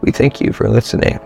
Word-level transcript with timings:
We 0.00 0.12
thank 0.12 0.40
you 0.40 0.52
for 0.52 0.68
listening. 0.68 1.18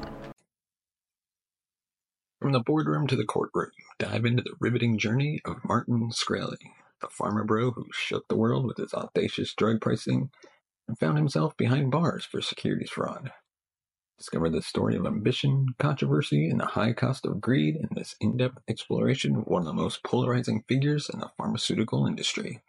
From 2.41 2.53
the 2.53 2.61
boardroom 2.61 3.07
to 3.07 3.17
the 3.17 3.25
courtroom, 3.25 3.71
dive 3.99 4.25
into 4.25 4.43
the 4.43 4.55
riveting 4.61 4.99
journey 4.99 5.41
of 5.45 5.65
Martin 5.65 6.11
Shkreli, 6.11 6.57
the 7.01 7.09
Pharma 7.09 7.47
Bro 7.47 7.73
who 7.73 7.87
shook 7.93 8.27
the 8.29 8.37
world 8.37 8.65
with 8.65 8.79
his 8.79 8.95
audacious 8.95 9.55
drug 9.55 9.81
pricing 9.81 10.31
and 10.89 10.99
found 10.99 11.19
himself 11.19 11.57
behind 11.57 11.91
bars 11.91 12.25
for 12.25 12.41
securities 12.41 12.91
fraud. 12.91 13.31
Discover 14.19 14.51
the 14.51 14.63
story 14.63 14.97
of 14.97 15.05
ambition, 15.05 15.75
controversy, 15.79 16.49
and 16.49 16.61
the 16.61 16.67
high 16.67 16.93
cost 16.95 17.27
of 17.27 17.41
greed 17.41 17.77
in 17.77 17.89
this 17.93 18.17
in 18.21 18.37
depth 18.39 18.59
exploration 18.69 19.37
of 19.37 19.47
one 19.47 19.63
of 19.63 19.67
the 19.67 19.73
most 19.73 20.03
polarizing 20.03 20.65
figures 20.67 21.11
in 21.13 21.21
the 21.21 21.31
pharmaceutical 21.37 22.07
industry. 22.07 22.63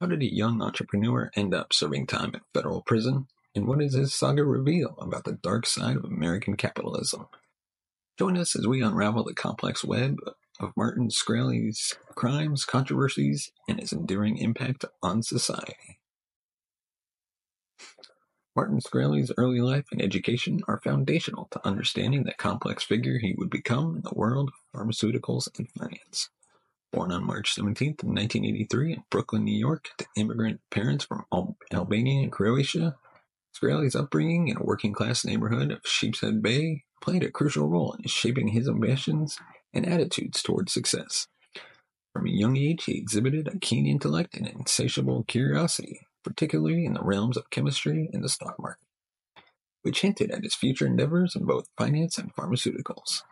How 0.00 0.06
did 0.06 0.22
a 0.22 0.34
young 0.34 0.62
entrepreneur 0.62 1.30
end 1.36 1.52
up 1.52 1.72
serving 1.72 2.06
time 2.06 2.34
in 2.34 2.40
federal 2.54 2.80
prison? 2.82 3.26
And 3.54 3.66
what 3.66 3.80
does 3.80 3.94
his 3.94 4.14
saga 4.14 4.44
reveal 4.44 4.94
about 4.98 5.24
the 5.24 5.32
dark 5.32 5.66
side 5.66 5.96
of 5.96 6.04
American 6.04 6.56
capitalism? 6.56 7.26
Join 8.18 8.36
us 8.36 8.56
as 8.56 8.66
we 8.66 8.82
unravel 8.82 9.24
the 9.24 9.34
complex 9.34 9.84
web 9.84 10.16
of 10.60 10.72
Martin 10.76 11.08
Shkreli's 11.08 11.94
crimes, 12.14 12.64
controversies, 12.64 13.50
and 13.68 13.80
his 13.80 13.92
enduring 13.92 14.38
impact 14.38 14.84
on 15.02 15.22
society. 15.22 15.98
Martin 18.54 18.80
Shkreli's 18.80 19.32
early 19.38 19.60
life 19.60 19.86
and 19.92 20.02
education 20.02 20.60
are 20.68 20.80
foundational 20.84 21.48
to 21.52 21.66
understanding 21.66 22.24
the 22.24 22.34
complex 22.34 22.84
figure 22.84 23.18
he 23.18 23.34
would 23.38 23.48
become 23.48 23.96
in 23.96 24.02
the 24.02 24.14
world 24.14 24.50
of 24.50 24.80
pharmaceuticals 24.80 25.48
and 25.58 25.70
finance. 25.70 26.28
Born 26.92 27.12
on 27.12 27.24
March 27.24 27.54
17, 27.54 27.96
1983 28.02 28.92
in 28.92 29.04
Brooklyn, 29.08 29.44
New 29.44 29.58
York, 29.58 29.88
to 29.96 30.06
immigrant 30.16 30.60
parents 30.70 31.06
from 31.06 31.24
Albania 31.72 32.24
and 32.24 32.30
Croatia, 32.30 32.96
Shkreli's 33.54 33.94
upbringing 33.94 34.48
in 34.48 34.56
a 34.56 34.64
working 34.64 34.92
class 34.92 35.24
neighborhood 35.24 35.70
of 35.70 35.86
Sheepshead 35.86 36.42
Bay 36.42 36.84
played 37.00 37.22
a 37.22 37.30
crucial 37.30 37.68
role 37.68 37.94
in 37.98 38.08
shaping 38.08 38.48
his 38.48 38.68
ambitions 38.68 39.38
and 39.74 39.86
attitudes 39.86 40.42
toward 40.42 40.70
success. 40.70 41.26
From 42.12 42.26
a 42.26 42.30
young 42.30 42.56
age, 42.56 42.84
he 42.84 42.96
exhibited 42.96 43.48
a 43.48 43.58
keen 43.58 43.86
intellect 43.86 44.36
and 44.36 44.46
insatiable 44.46 45.24
curiosity, 45.24 46.00
particularly 46.22 46.84
in 46.84 46.94
the 46.94 47.02
realms 47.02 47.36
of 47.36 47.50
chemistry 47.50 48.08
and 48.12 48.22
the 48.22 48.28
stock 48.28 48.58
market, 48.58 48.86
which 49.82 50.02
hinted 50.02 50.30
at 50.30 50.44
his 50.44 50.54
future 50.54 50.86
endeavors 50.86 51.34
in 51.34 51.44
both 51.44 51.68
finance 51.76 52.18
and 52.18 52.34
pharmaceuticals. 52.34 53.22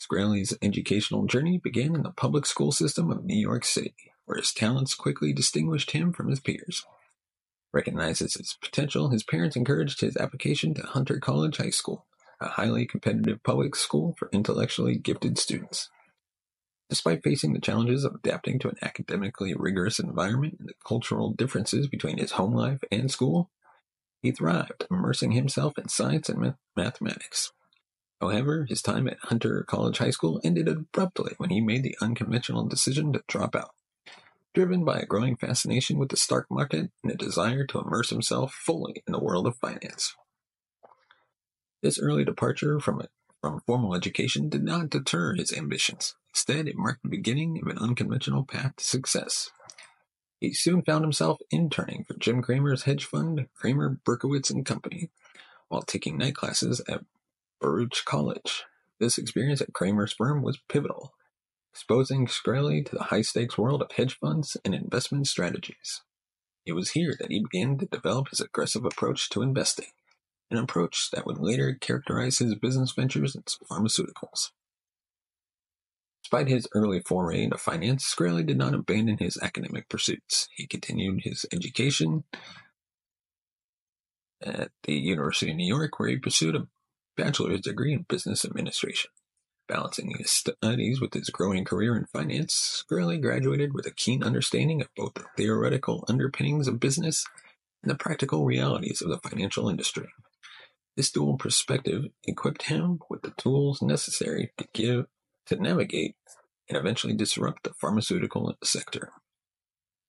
Shkreli's 0.00 0.56
educational 0.62 1.26
journey 1.26 1.58
began 1.58 1.94
in 1.94 2.02
the 2.02 2.10
public 2.10 2.46
school 2.46 2.72
system 2.72 3.10
of 3.10 3.24
New 3.24 3.38
York 3.38 3.64
City, 3.64 3.94
where 4.24 4.38
his 4.38 4.52
talents 4.52 4.94
quickly 4.94 5.32
distinguished 5.32 5.90
him 5.90 6.12
from 6.12 6.28
his 6.28 6.40
peers. 6.40 6.86
Recognizes 7.72 8.34
his 8.34 8.56
potential, 8.60 9.10
his 9.10 9.22
parents 9.22 9.56
encouraged 9.56 10.00
his 10.00 10.16
application 10.16 10.74
to 10.74 10.82
Hunter 10.82 11.18
College 11.18 11.58
High 11.58 11.70
School, 11.70 12.06
a 12.40 12.48
highly 12.48 12.86
competitive 12.86 13.42
public 13.42 13.76
school 13.76 14.14
for 14.18 14.28
intellectually 14.32 14.96
gifted 14.96 15.38
students. 15.38 15.88
Despite 16.88 17.22
facing 17.22 17.52
the 17.52 17.60
challenges 17.60 18.04
of 18.04 18.16
adapting 18.16 18.58
to 18.58 18.68
an 18.68 18.76
academically 18.82 19.54
rigorous 19.54 20.00
environment 20.00 20.56
and 20.58 20.68
the 20.68 20.74
cultural 20.84 21.30
differences 21.32 21.86
between 21.86 22.18
his 22.18 22.32
home 22.32 22.52
life 22.52 22.82
and 22.90 23.08
school, 23.08 23.50
he 24.20 24.32
thrived, 24.32 24.86
immersing 24.90 25.30
himself 25.30 25.78
in 25.78 25.88
science 25.88 26.28
and 26.28 26.54
mathematics. 26.76 27.52
However, 28.20 28.66
his 28.68 28.82
time 28.82 29.06
at 29.08 29.18
Hunter 29.22 29.64
College 29.66 29.98
High 29.98 30.10
School 30.10 30.40
ended 30.42 30.68
abruptly 30.68 31.34
when 31.38 31.50
he 31.50 31.60
made 31.60 31.84
the 31.84 31.96
unconventional 32.02 32.66
decision 32.66 33.12
to 33.12 33.22
drop 33.28 33.54
out. 33.54 33.70
Driven 34.52 34.84
by 34.84 34.98
a 34.98 35.06
growing 35.06 35.36
fascination 35.36 35.98
with 35.98 36.08
the 36.08 36.16
stock 36.16 36.46
market 36.50 36.90
and 37.04 37.12
a 37.12 37.16
desire 37.16 37.64
to 37.66 37.80
immerse 37.80 38.10
himself 38.10 38.52
fully 38.52 39.02
in 39.06 39.12
the 39.12 39.22
world 39.22 39.46
of 39.46 39.56
finance. 39.56 40.16
This 41.82 42.00
early 42.00 42.24
departure 42.24 42.80
from, 42.80 43.00
a, 43.00 43.08
from 43.40 43.60
formal 43.60 43.94
education 43.94 44.48
did 44.48 44.64
not 44.64 44.90
deter 44.90 45.34
his 45.34 45.52
ambitions. 45.52 46.16
Instead, 46.34 46.66
it 46.66 46.76
marked 46.76 47.02
the 47.04 47.08
beginning 47.08 47.60
of 47.62 47.68
an 47.68 47.78
unconventional 47.78 48.44
path 48.44 48.76
to 48.76 48.84
success. 48.84 49.50
He 50.40 50.52
soon 50.52 50.82
found 50.82 51.04
himself 51.04 51.38
interning 51.50 52.04
for 52.04 52.14
Jim 52.14 52.42
Cramer's 52.42 52.84
hedge 52.84 53.04
fund, 53.04 53.46
Cramer, 53.54 54.00
Berkowitz 54.04 54.50
and 54.50 54.66
Company, 54.66 55.10
while 55.68 55.82
taking 55.82 56.18
night 56.18 56.34
classes 56.34 56.80
at 56.88 57.04
Baruch 57.60 58.04
College. 58.04 58.64
This 58.98 59.16
experience 59.16 59.60
at 59.60 59.72
Cramer's 59.72 60.12
firm 60.12 60.42
was 60.42 60.58
pivotal, 60.68 61.14
exposing 61.72 62.26
Shkreli 62.26 62.84
to 62.86 62.96
the 62.96 63.04
high-stakes 63.04 63.56
world 63.56 63.82
of 63.82 63.92
hedge 63.92 64.18
funds 64.18 64.56
and 64.64 64.74
investment 64.74 65.26
strategies. 65.28 66.02
It 66.66 66.72
was 66.72 66.90
here 66.90 67.14
that 67.18 67.30
he 67.30 67.40
began 67.40 67.78
to 67.78 67.86
develop 67.86 68.28
his 68.28 68.40
aggressive 68.40 68.84
approach 68.84 69.30
to 69.30 69.42
investing, 69.42 69.88
an 70.50 70.58
approach 70.58 71.10
that 71.12 71.26
would 71.26 71.38
later 71.38 71.76
characterize 71.80 72.38
his 72.38 72.54
business 72.54 72.92
ventures 72.92 73.34
in 73.34 73.42
pharmaceuticals. 73.42 74.50
Despite 76.22 76.48
his 76.48 76.68
early 76.74 77.00
foray 77.00 77.42
into 77.42 77.56
finance, 77.56 78.04
Shkreli 78.04 78.46
did 78.46 78.58
not 78.58 78.74
abandon 78.74 79.18
his 79.18 79.38
academic 79.42 79.88
pursuits. 79.88 80.48
He 80.54 80.66
continued 80.66 81.22
his 81.22 81.46
education 81.52 82.24
at 84.42 84.70
the 84.84 84.94
University 84.94 85.50
of 85.50 85.56
New 85.56 85.66
York, 85.66 85.98
where 85.98 86.08
he 86.08 86.16
pursued 86.18 86.56
a 86.56 86.68
bachelor's 87.16 87.62
degree 87.62 87.92
in 87.92 88.04
business 88.08 88.44
administration. 88.44 89.10
Balancing 89.70 90.10
his 90.18 90.32
studies 90.32 91.00
with 91.00 91.14
his 91.14 91.30
growing 91.30 91.64
career 91.64 91.96
in 91.96 92.06
finance, 92.06 92.84
Shkreli 92.90 93.22
graduated 93.22 93.72
with 93.72 93.86
a 93.86 93.92
keen 93.92 94.24
understanding 94.24 94.80
of 94.80 94.88
both 94.96 95.14
the 95.14 95.26
theoretical 95.36 96.04
underpinnings 96.08 96.66
of 96.66 96.80
business 96.80 97.24
and 97.80 97.88
the 97.88 97.94
practical 97.94 98.44
realities 98.44 99.00
of 99.00 99.10
the 99.10 99.28
financial 99.28 99.68
industry. 99.68 100.08
This 100.96 101.12
dual 101.12 101.36
perspective 101.36 102.06
equipped 102.24 102.64
him 102.64 102.98
with 103.08 103.22
the 103.22 103.32
tools 103.38 103.80
necessary 103.80 104.50
to 104.58 104.66
give 104.74 105.06
to 105.46 105.54
navigate 105.54 106.16
and 106.68 106.76
eventually 106.76 107.14
disrupt 107.14 107.62
the 107.62 107.72
pharmaceutical 107.74 108.52
sector. 108.64 109.12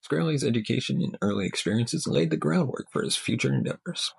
Shkreli's 0.03 0.43
education 0.43 1.03
and 1.03 1.19
early 1.21 1.45
experiences 1.45 2.07
laid 2.07 2.31
the 2.31 2.35
groundwork 2.35 2.87
for 2.91 3.03
his 3.03 3.15
future 3.15 3.53
endeavors. 3.53 4.11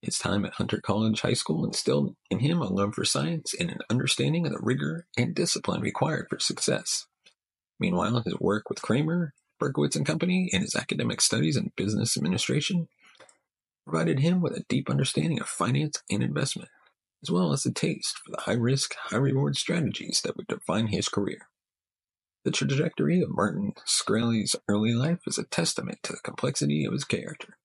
His 0.00 0.18
time 0.18 0.44
at 0.44 0.54
Hunter 0.54 0.80
College 0.80 1.20
High 1.20 1.32
School 1.34 1.64
instilled 1.64 2.14
in 2.30 2.38
him 2.38 2.62
a 2.62 2.68
love 2.68 2.94
for 2.94 3.04
science 3.04 3.52
and 3.52 3.70
an 3.70 3.80
understanding 3.90 4.46
of 4.46 4.52
the 4.52 4.60
rigor 4.60 5.06
and 5.16 5.34
discipline 5.34 5.80
required 5.80 6.28
for 6.30 6.38
success. 6.38 7.06
Meanwhile, 7.80 8.22
his 8.22 8.38
work 8.38 8.68
with 8.68 8.82
Cramer, 8.82 9.34
Berkowitz 9.58 9.96
and 9.96 10.06
Company, 10.06 10.50
and 10.52 10.62
his 10.62 10.76
academic 10.76 11.20
studies 11.20 11.56
in 11.56 11.72
business 11.76 12.16
administration 12.16 12.88
provided 13.84 14.20
him 14.20 14.40
with 14.40 14.56
a 14.56 14.64
deep 14.68 14.88
understanding 14.88 15.40
of 15.40 15.48
finance 15.48 16.02
and 16.08 16.22
investment, 16.22 16.70
as 17.22 17.30
well 17.30 17.52
as 17.52 17.66
a 17.66 17.72
taste 17.72 18.18
for 18.18 18.30
the 18.30 18.42
high 18.42 18.52
risk, 18.52 18.94
high 18.94 19.16
reward 19.16 19.56
strategies 19.56 20.20
that 20.22 20.36
would 20.36 20.46
define 20.46 20.88
his 20.88 21.08
career. 21.08 21.48
The 22.44 22.52
trajectory 22.52 23.20
of 23.20 23.34
Martin 23.34 23.74
Shkreli's 23.86 24.54
early 24.68 24.94
life 24.94 25.20
is 25.26 25.38
a 25.38 25.44
testament 25.44 25.98
to 26.04 26.12
the 26.12 26.20
complexity 26.22 26.84
of 26.84 26.92
his 26.92 27.04
character, 27.04 27.57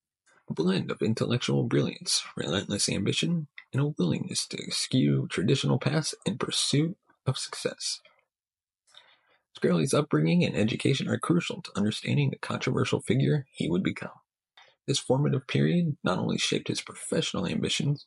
blend 0.50 0.92
of 0.92 1.02
intellectual 1.02 1.64
brilliance, 1.64 2.24
relentless 2.36 2.90
ambition, 2.90 3.48
and 3.72 3.82
a 3.82 3.88
willingness 3.98 4.46
to 4.48 4.58
eschew 4.58 5.28
traditional 5.30 5.80
paths 5.80 6.14
in 6.26 6.38
pursuit 6.38 6.98
of 7.26 7.38
success. 7.38 8.02
Shkreli's 9.58 9.94
upbringing 9.94 10.44
and 10.44 10.56
education 10.56 11.08
are 11.08 11.20
crucial 11.20 11.62
to 11.62 11.78
understanding 11.78 12.30
the 12.30 12.38
controversial 12.38 13.00
figure 13.00 13.46
he 13.52 13.70
would 13.70 13.84
become. 13.84 14.12
This 14.88 15.00
formative 15.00 15.48
period 15.48 15.96
not 16.04 16.18
only 16.18 16.38
shaped 16.38 16.68
his 16.68 16.82
professional 16.82 17.48
ambitions, 17.48 18.06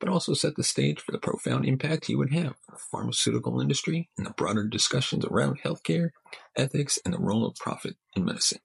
but 0.00 0.08
also 0.08 0.32
set 0.32 0.56
the 0.56 0.64
stage 0.64 1.00
for 1.00 1.12
the 1.12 1.18
profound 1.18 1.64
impact 1.64 2.06
he 2.06 2.14
would 2.14 2.32
have 2.32 2.54
on 2.68 2.72
the 2.72 2.78
pharmaceutical 2.78 3.60
industry 3.60 4.08
and 4.16 4.26
the 4.26 4.30
broader 4.30 4.64
discussions 4.64 5.24
around 5.24 5.60
healthcare, 5.60 6.10
ethics, 6.56 6.98
and 7.04 7.14
the 7.14 7.18
role 7.18 7.44
of 7.46 7.56
profit 7.56 7.96
in 8.14 8.24
medicine. 8.24 8.60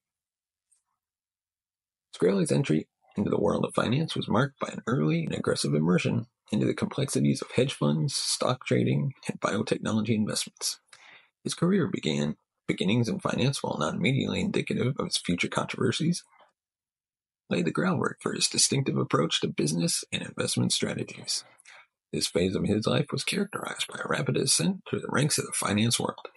Shkreli's 2.15 2.51
entry 2.51 2.87
into 3.15 3.29
the 3.29 3.39
world 3.39 3.65
of 3.65 3.73
finance 3.73 4.15
was 4.15 4.27
marked 4.27 4.59
by 4.59 4.69
an 4.69 4.81
early 4.87 5.25
and 5.25 5.35
aggressive 5.35 5.73
immersion 5.73 6.27
into 6.51 6.65
the 6.65 6.73
complexities 6.73 7.41
of 7.41 7.51
hedge 7.51 7.73
funds, 7.73 8.15
stock 8.15 8.65
trading, 8.65 9.13
and 9.27 9.39
biotechnology 9.39 10.15
investments. 10.15 10.79
His 11.43 11.53
career 11.53 11.87
began 11.87 12.37
beginnings 12.67 13.09
in 13.09 13.19
finance, 13.19 13.61
while 13.61 13.77
not 13.77 13.95
immediately 13.95 14.39
indicative 14.39 14.95
of 14.97 15.05
his 15.05 15.17
future 15.17 15.47
controversies, 15.47 16.23
laid 17.49 17.65
the 17.65 17.71
groundwork 17.71 18.17
for 18.21 18.33
his 18.33 18.47
distinctive 18.47 18.97
approach 18.97 19.41
to 19.41 19.47
business 19.47 20.03
and 20.11 20.23
investment 20.23 20.71
strategies. 20.71 21.43
This 22.11 22.27
phase 22.27 22.55
of 22.55 22.63
his 22.63 22.85
life 22.87 23.07
was 23.11 23.23
characterized 23.23 23.87
by 23.91 23.99
a 23.99 24.07
rapid 24.07 24.37
ascent 24.37 24.81
through 24.87 25.01
the 25.01 25.11
ranks 25.11 25.37
of 25.37 25.45
the 25.45 25.51
finance 25.51 25.99
world, 25.99 26.27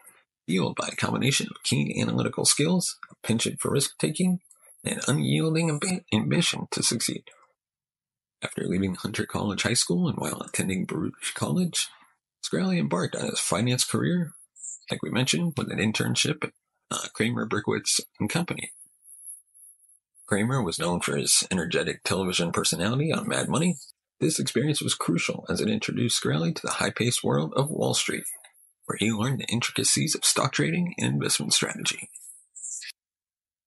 fueled 0.46 0.76
by 0.76 0.88
a 0.88 0.96
combination 0.96 1.48
of 1.50 1.62
keen 1.62 2.00
analytical 2.00 2.44
skills, 2.44 2.98
a 3.10 3.14
penchant 3.26 3.60
for 3.60 3.70
risk 3.70 3.98
taking, 3.98 4.40
and 4.84 4.98
an 4.98 5.02
unyielding 5.08 5.68
amb- 5.68 6.04
ambition 6.12 6.66
to 6.70 6.82
succeed. 6.82 7.24
After 8.42 8.64
leaving 8.64 8.94
Hunter 8.94 9.26
College 9.26 9.62
High 9.62 9.74
School 9.74 10.08
and 10.08 10.18
while 10.18 10.40
attending 10.42 10.84
Baruch 10.84 11.14
College, 11.34 11.88
Shkreli 12.44 12.78
embarked 12.78 13.16
on 13.16 13.26
his 13.26 13.40
finance 13.40 13.84
career, 13.84 14.32
like 14.90 15.02
we 15.02 15.10
mentioned, 15.10 15.54
with 15.56 15.70
an 15.70 15.78
internship 15.78 16.44
at 16.44 16.52
uh, 16.90 17.08
Cramer, 17.14 17.46
Berkowitz 17.46 18.00
and 18.20 18.30
Company, 18.30 18.70
Cramer 20.26 20.60
was 20.60 20.78
known 20.78 21.00
for 21.00 21.16
his 21.16 21.44
energetic 21.52 22.02
television 22.02 22.50
personality 22.50 23.12
on 23.12 23.28
Mad 23.28 23.48
Money. 23.48 23.76
This 24.18 24.40
experience 24.40 24.82
was 24.82 24.94
crucial 24.94 25.46
as 25.48 25.60
it 25.60 25.68
introduced 25.68 26.22
Shkreli 26.22 26.54
to 26.56 26.62
the 26.62 26.72
high-paced 26.72 27.22
world 27.22 27.52
of 27.54 27.70
Wall 27.70 27.94
Street, 27.94 28.24
where 28.86 28.96
he 28.98 29.12
learned 29.12 29.40
the 29.40 29.46
intricacies 29.52 30.16
of 30.16 30.24
stock 30.24 30.52
trading 30.52 30.94
and 30.98 31.14
investment 31.14 31.52
strategy. 31.52 32.10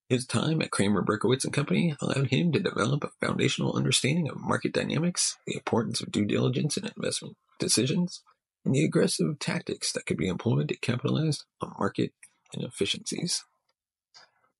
His 0.10 0.26
time 0.26 0.60
at 0.64 0.72
Cramer 0.72 1.04
Berkowitz 1.04 1.44
and 1.44 1.54
Company 1.54 1.96
allowed 2.02 2.32
him 2.32 2.52
to 2.52 2.60
develop 2.60 3.04
a 3.04 3.12
foundational 3.24 3.76
understanding 3.76 4.28
of 4.28 4.38
market 4.42 4.74
dynamics, 4.74 5.38
the 5.46 5.54
importance 5.54 6.02
of 6.02 6.12
due 6.12 6.26
diligence 6.26 6.78
in 6.78 6.90
investment 6.98 7.38
decisions, 7.60 8.24
and 8.66 8.74
the 8.74 8.84
aggressive 8.84 9.38
tactics 9.38 9.92
that 9.92 10.08
could 10.08 10.18
be 10.18 10.28
employed 10.28 10.68
to 10.70 10.78
capitalize 10.78 11.46
on 11.62 11.76
market 11.78 12.14
inefficiencies. 12.56 13.46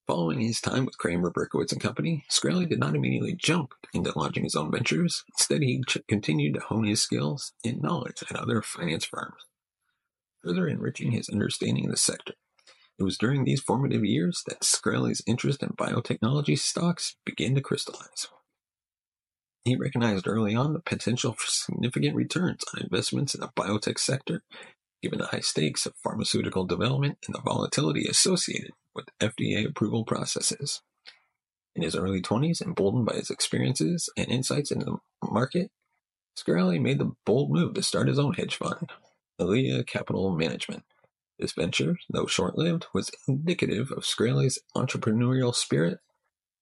Following 0.06 0.40
his 0.40 0.62
time 0.62 0.86
with 0.86 1.00
Cramer, 1.00 1.32
Berkowitz 1.32 1.72
and 1.72 1.82
Company, 1.82 2.26
Shkreli 2.30 2.70
did 2.70 2.80
not 2.80 2.96
immediately 2.96 3.34
jump 3.34 3.74
into 3.92 4.14
launching 4.16 4.44
his 4.44 4.56
own 4.56 4.72
ventures. 4.72 5.24
Instead, 5.36 5.64
he 5.64 5.82
ch- 5.88 5.98
continued 6.08 6.54
to 6.56 6.60
hone 6.60 6.86
his 6.86 7.02
skills 7.02 7.54
and 7.66 7.82
knowledge 7.82 8.24
at 8.30 8.36
other 8.36 8.62
finance 8.62 9.06
firms, 9.06 9.46
further 10.44 10.68
enriching 10.68 11.12
his 11.12 11.28
understanding 11.28 11.86
of 11.86 11.92
the 11.92 11.98
sector. 11.98 12.34
It 13.00 13.04
was 13.04 13.18
during 13.18 13.46
these 13.46 13.62
formative 13.62 14.04
years 14.04 14.44
that 14.48 14.60
Shkreli's 14.60 15.24
interest 15.26 15.64
in 15.64 15.70
biotechnology 15.70 16.60
stocks 16.60 17.16
began 17.26 17.56
to 17.56 17.62
crystallize. 17.62 18.28
He 19.64 19.78
recognized 19.78 20.28
early 20.28 20.54
on 20.54 20.74
the 20.74 20.82
potential 20.82 21.34
for 21.34 21.48
significant 21.48 22.16
returns 22.16 22.64
on 22.74 22.82
investments 22.82 23.34
in 23.34 23.40
the 23.42 23.48
biotech 23.56 24.00
sector, 24.00 24.44
given 25.02 25.20
the 25.20 25.28
high 25.28 25.40
stakes 25.40 25.86
of 25.86 25.96
pharmaceutical 25.96 26.66
development 26.66 27.20
and 27.26 27.34
the 27.34 27.42
volatility 27.42 28.06
associated 28.06 28.72
with 28.94 29.06
FDA 29.22 29.66
approval 29.66 30.04
processes. 30.04 30.82
In 31.76 31.84
his 31.84 31.96
early 31.96 32.22
20s, 32.22 32.62
emboldened 32.62 33.06
by 33.06 33.16
his 33.16 33.30
experiences 33.30 34.10
and 34.18 34.28
insights 34.28 34.72
into 34.72 34.86
the 34.86 34.98
market, 35.30 35.72
Shkreli 36.38 36.82
made 36.82 37.00
the 37.00 37.14
bold 37.26 37.50
move 37.50 37.76
to 37.76 37.84
start 37.84 38.10
his 38.10 38.20
own 38.20 38.34
hedge 38.34 38.56
fund, 38.56 38.90
Elea 39.40 39.86
Capital 39.86 40.36
Management. 40.36 40.84
This 41.40 41.54
venture, 41.54 41.98
though 42.10 42.26
short 42.26 42.58
lived, 42.58 42.88
was 42.94 43.12
indicative 43.26 43.92
of 43.92 44.04
Shkreli's 44.04 44.60
entrepreneurial 44.76 45.56
spirit 45.56 46.00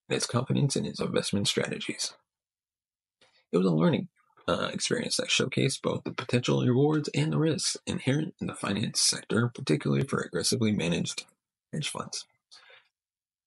and 0.07 0.15
his 0.15 0.27
confidence 0.27 0.75
in 0.75 0.83
his 0.83 1.00
investment 1.00 1.47
strategies. 1.47 2.13
It 3.51 3.57
was 3.57 3.65
a 3.65 3.71
learning 3.71 4.09
uh, 4.47 4.69
experience 4.71 5.18
that 5.18 5.29
showcased 5.29 5.81
both 5.81 6.03
the 6.03 6.12
potential 6.12 6.63
rewards 6.63 7.09
and 7.15 7.33
the 7.33 7.39
risks 7.39 7.75
inherent 7.88 8.35
in 8.39 8.47
the 8.47 8.53
finance 8.53 9.01
sector, 9.01 9.51
particularly 9.53 10.03
for 10.03 10.21
aggressively 10.21 10.71
managed 10.71 11.25
hedge 11.74 11.89
funds. 11.89 12.25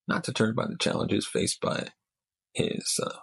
Not 0.09 0.25
deterred 0.25 0.57
by 0.57 0.67
the 0.67 0.77
challenges 0.77 1.27
faced 1.27 1.61
by 1.61 1.89
his 2.53 2.99
uh, 3.01 3.19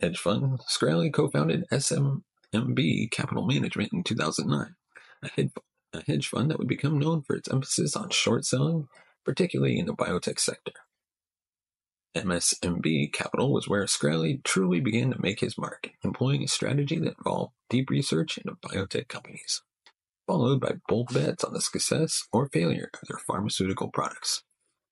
hedge 0.00 0.18
fund, 0.18 0.60
Shkreli 0.68 1.12
co-founded 1.12 1.64
SMB 1.70 3.10
Capital 3.12 3.46
Management 3.46 3.92
in 3.92 4.02
2009, 4.02 4.74
a 5.22 5.28
hedge, 5.28 5.52
a 5.92 6.02
hedge 6.06 6.28
fund 6.28 6.50
that 6.50 6.58
would 6.58 6.68
become 6.68 6.98
known 6.98 7.22
for 7.22 7.36
its 7.36 7.50
emphasis 7.50 7.96
on 7.96 8.10
short 8.10 8.44
selling, 8.44 8.88
particularly 9.24 9.78
in 9.78 9.86
the 9.86 9.94
biotech 9.94 10.38
sector. 10.38 10.72
MSMB 12.16 13.12
Capital 13.12 13.52
was 13.52 13.68
where 13.68 13.84
Shkreli 13.84 14.42
truly 14.44 14.80
began 14.80 15.10
to 15.12 15.20
make 15.20 15.40
his 15.40 15.56
mark, 15.56 15.90
employing 16.04 16.42
a 16.42 16.48
strategy 16.48 16.98
that 16.98 17.16
involved 17.18 17.54
deep 17.70 17.88
research 17.88 18.36
into 18.36 18.56
biotech 18.56 19.08
companies 19.08 19.62
followed 20.26 20.60
by 20.60 20.72
bold 20.88 21.12
bets 21.12 21.44
on 21.44 21.52
the 21.52 21.60
success 21.60 22.26
or 22.32 22.48
failure 22.48 22.90
of 22.94 23.08
their 23.08 23.18
pharmaceutical 23.18 23.88
products. 23.88 24.42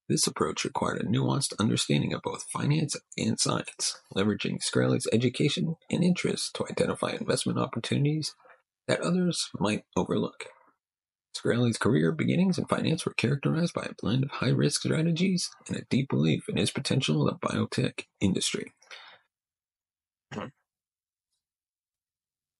This 0.08 0.26
approach 0.26 0.64
required 0.64 1.00
a 1.00 1.04
nuanced 1.04 1.54
understanding 1.58 2.12
of 2.12 2.22
both 2.22 2.50
finance 2.52 2.96
and 3.16 3.38
science, 3.38 4.00
leveraging 4.14 4.58
Shkreli's 4.60 5.08
education 5.12 5.76
and 5.88 6.02
interests 6.02 6.50
to 6.52 6.66
identify 6.68 7.12
investment 7.12 7.58
opportunities 7.58 8.34
that 8.88 9.00
others 9.00 9.50
might 9.58 9.84
overlook. 9.96 10.46
Shkreli's 11.36 11.78
career 11.78 12.12
beginnings 12.12 12.58
in 12.58 12.66
finance 12.66 13.06
were 13.06 13.14
characterized 13.14 13.74
by 13.74 13.82
a 13.82 13.94
blend 14.00 14.24
of 14.24 14.30
high 14.30 14.50
risk 14.50 14.82
strategies 14.82 15.50
and 15.68 15.76
a 15.76 15.84
deep 15.88 16.08
belief 16.08 16.48
in 16.48 16.56
his 16.56 16.70
potential 16.70 17.26
in 17.26 17.34
the 17.40 17.48
biotech 17.48 18.04
industry 18.20 18.72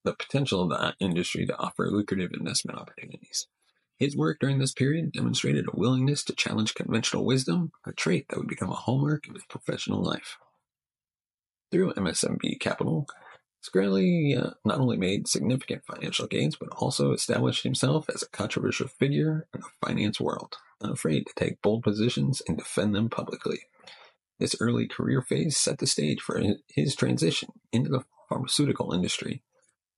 the 0.05 0.15
potential 0.15 0.63
of 0.63 0.71
the 0.71 0.95
industry 1.05 1.47
to 1.47 1.59
offer 1.59 1.91
lucrative 1.91 2.33
investment 2.33 2.79
opportunities. 2.79 3.47
His 3.99 4.17
work 4.17 4.39
during 4.41 4.59
this 4.59 4.73
period 4.73 5.13
demonstrated 5.13 5.67
a 5.67 5.77
willingness 5.77 6.25
to 6.25 6.35
challenge 6.35 6.75
conventional 6.75 7.27
wisdom, 7.27 7.73
a 7.87 7.93
trait 7.93 8.27
that 8.29 8.39
would 8.39 8.49
become 8.49 8.71
a 8.71 8.75
hallmark 8.75 9.27
of 9.29 9.35
his 9.35 9.45
professional 9.45 10.03
life. 10.03 10.39
Through 11.71 11.93
MSMB 11.93 12.59
Capital, 12.61 13.07
Shkreli 13.63 14.43
uh, 14.43 14.55
not 14.65 14.81
only 14.81 14.97
made 14.97 15.29
significant 15.29 15.85
financial 15.85 16.27
gains, 16.27 16.57
but 16.57 16.71
also 16.71 17.13
established 17.13 17.63
himself 17.63 18.09
as 18.09 18.23
a 18.23 18.29
controversial 18.29 18.89
figure 18.89 19.47
in 19.55 19.61
the 19.61 19.87
finance 19.87 20.21
world, 20.21 20.57
unafraid 20.81 21.27
to 21.27 21.33
take 21.37 21.61
bold 21.61 21.83
positions 21.83 22.41
and 22.49 22.57
defend 22.57 22.95
them 22.95 23.11
publicly. 23.11 23.61
This 24.39 24.57
early 24.61 24.89
career 24.89 25.21
phase 25.21 25.59
set 25.59 25.79
the 25.79 25.87
stage 25.87 26.23
for 26.23 26.43
his 26.69 26.97
transition 26.97 27.51
into 27.73 27.91
the 27.91 28.05
pharmaceutical 28.31 28.93
industry, 28.95 29.43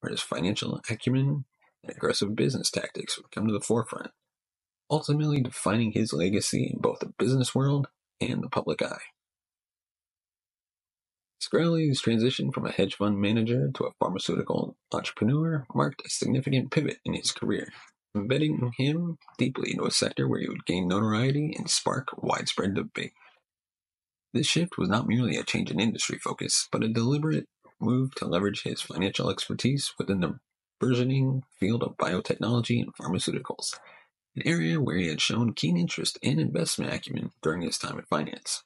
where 0.00 0.10
his 0.10 0.20
financial 0.20 0.80
acumen 0.90 1.44
and 1.84 1.96
aggressive 1.96 2.34
business 2.34 2.70
tactics 2.70 3.16
would 3.16 3.30
come 3.30 3.46
to 3.46 3.52
the 3.52 3.60
forefront, 3.60 4.10
ultimately 4.90 5.40
defining 5.40 5.92
his 5.92 6.12
legacy 6.12 6.72
in 6.72 6.80
both 6.80 6.98
the 6.98 7.12
business 7.18 7.54
world 7.54 7.86
and 8.20 8.42
the 8.42 8.48
public 8.48 8.82
eye. 8.82 9.02
Shkreli's 11.42 12.00
transition 12.00 12.52
from 12.52 12.66
a 12.66 12.70
hedge 12.70 12.94
fund 12.94 13.18
manager 13.20 13.70
to 13.74 13.84
a 13.84 13.92
pharmaceutical 13.98 14.76
entrepreneur 14.92 15.66
marked 15.74 16.06
a 16.06 16.10
significant 16.10 16.70
pivot 16.70 16.98
in 17.04 17.14
his 17.14 17.32
career, 17.32 17.72
embedding 18.14 18.72
him 18.76 19.18
deeply 19.38 19.72
into 19.72 19.84
a 19.84 19.90
sector 19.90 20.28
where 20.28 20.38
he 20.38 20.48
would 20.48 20.66
gain 20.66 20.86
notoriety 20.86 21.54
and 21.58 21.68
spark 21.68 22.10
widespread 22.22 22.74
debate. 22.74 23.12
This 24.32 24.46
shift 24.46 24.78
was 24.78 24.88
not 24.88 25.08
merely 25.08 25.36
a 25.36 25.42
change 25.42 25.70
in 25.70 25.80
industry 25.80 26.18
focus, 26.18 26.68
but 26.70 26.84
a 26.84 26.88
deliberate 26.88 27.48
move 27.80 28.14
to 28.14 28.26
leverage 28.26 28.62
his 28.62 28.80
financial 28.80 29.28
expertise 29.28 29.92
within 29.98 30.20
the 30.20 30.38
burgeoning 30.78 31.42
field 31.58 31.82
of 31.82 31.96
biotechnology 31.96 32.80
and 32.80 32.94
pharmaceuticals, 32.94 33.74
an 34.36 34.42
area 34.46 34.80
where 34.80 34.96
he 34.96 35.08
had 35.08 35.20
shown 35.20 35.54
keen 35.54 35.76
interest 35.76 36.18
and 36.22 36.38
investment 36.38 36.92
acumen 36.92 37.32
during 37.42 37.62
his 37.62 37.78
time 37.78 37.98
in 37.98 38.04
finance. 38.04 38.62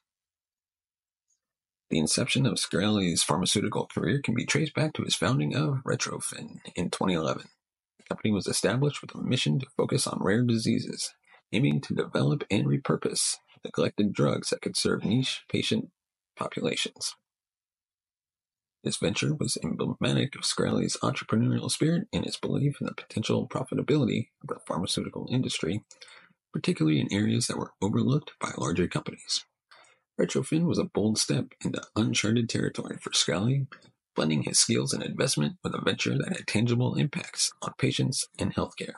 The 1.89 1.99
inception 1.99 2.45
of 2.45 2.55
Shkreli's 2.55 3.23
pharmaceutical 3.23 3.87
career 3.87 4.21
can 4.21 4.35
be 4.35 4.45
traced 4.45 4.73
back 4.73 4.93
to 4.93 5.03
his 5.03 5.15
founding 5.15 5.55
of 5.55 5.83
Retrophin 5.85 6.59
in 6.75 6.89
2011. 6.89 7.43
The 7.97 8.03
company 8.03 8.33
was 8.33 8.45
established 8.45 9.01
with 9.01 9.15
a 9.15 9.19
mission 9.19 9.59
to 9.59 9.67
focus 9.77 10.05
on 10.05 10.19
rare 10.21 10.43
diseases, 10.43 11.13
aiming 11.53 11.79
to 11.81 11.95
develop 11.95 12.43
and 12.51 12.65
repurpose 12.65 13.37
neglected 13.63 14.11
drugs 14.11 14.49
that 14.49 14.61
could 14.61 14.75
serve 14.75 15.05
niche 15.05 15.43
patient 15.49 15.89
populations. 16.35 17.15
This 18.83 18.97
venture 18.97 19.33
was 19.33 19.57
emblematic 19.63 20.35
of 20.35 20.41
Shkreli's 20.41 20.97
entrepreneurial 20.97 21.71
spirit 21.71 22.07
and 22.13 22.25
his 22.25 22.37
belief 22.37 22.81
in 22.81 22.87
the 22.87 22.93
potential 22.93 23.47
profitability 23.47 24.27
of 24.41 24.49
the 24.49 24.59
pharmaceutical 24.67 25.27
industry, 25.31 25.83
particularly 26.53 26.99
in 26.99 27.11
areas 27.11 27.47
that 27.47 27.57
were 27.57 27.73
overlooked 27.81 28.33
by 28.39 28.51
larger 28.57 28.87
companies. 28.87 29.45
Retrophin 30.19 30.65
was 30.65 30.79
a 30.79 30.83
bold 30.83 31.17
step 31.17 31.53
into 31.63 31.81
uncharted 31.95 32.49
territory 32.49 32.97
for 32.97 33.11
Shkreli, 33.11 33.67
blending 34.15 34.43
his 34.43 34.59
skills 34.59 34.93
and 34.93 35.03
investment 35.03 35.57
with 35.63 35.75
a 35.75 35.81
venture 35.81 36.17
that 36.17 36.35
had 36.35 36.47
tangible 36.47 36.95
impacts 36.95 37.53
on 37.61 37.73
patients 37.77 38.27
and 38.39 38.55
healthcare. 38.55 38.95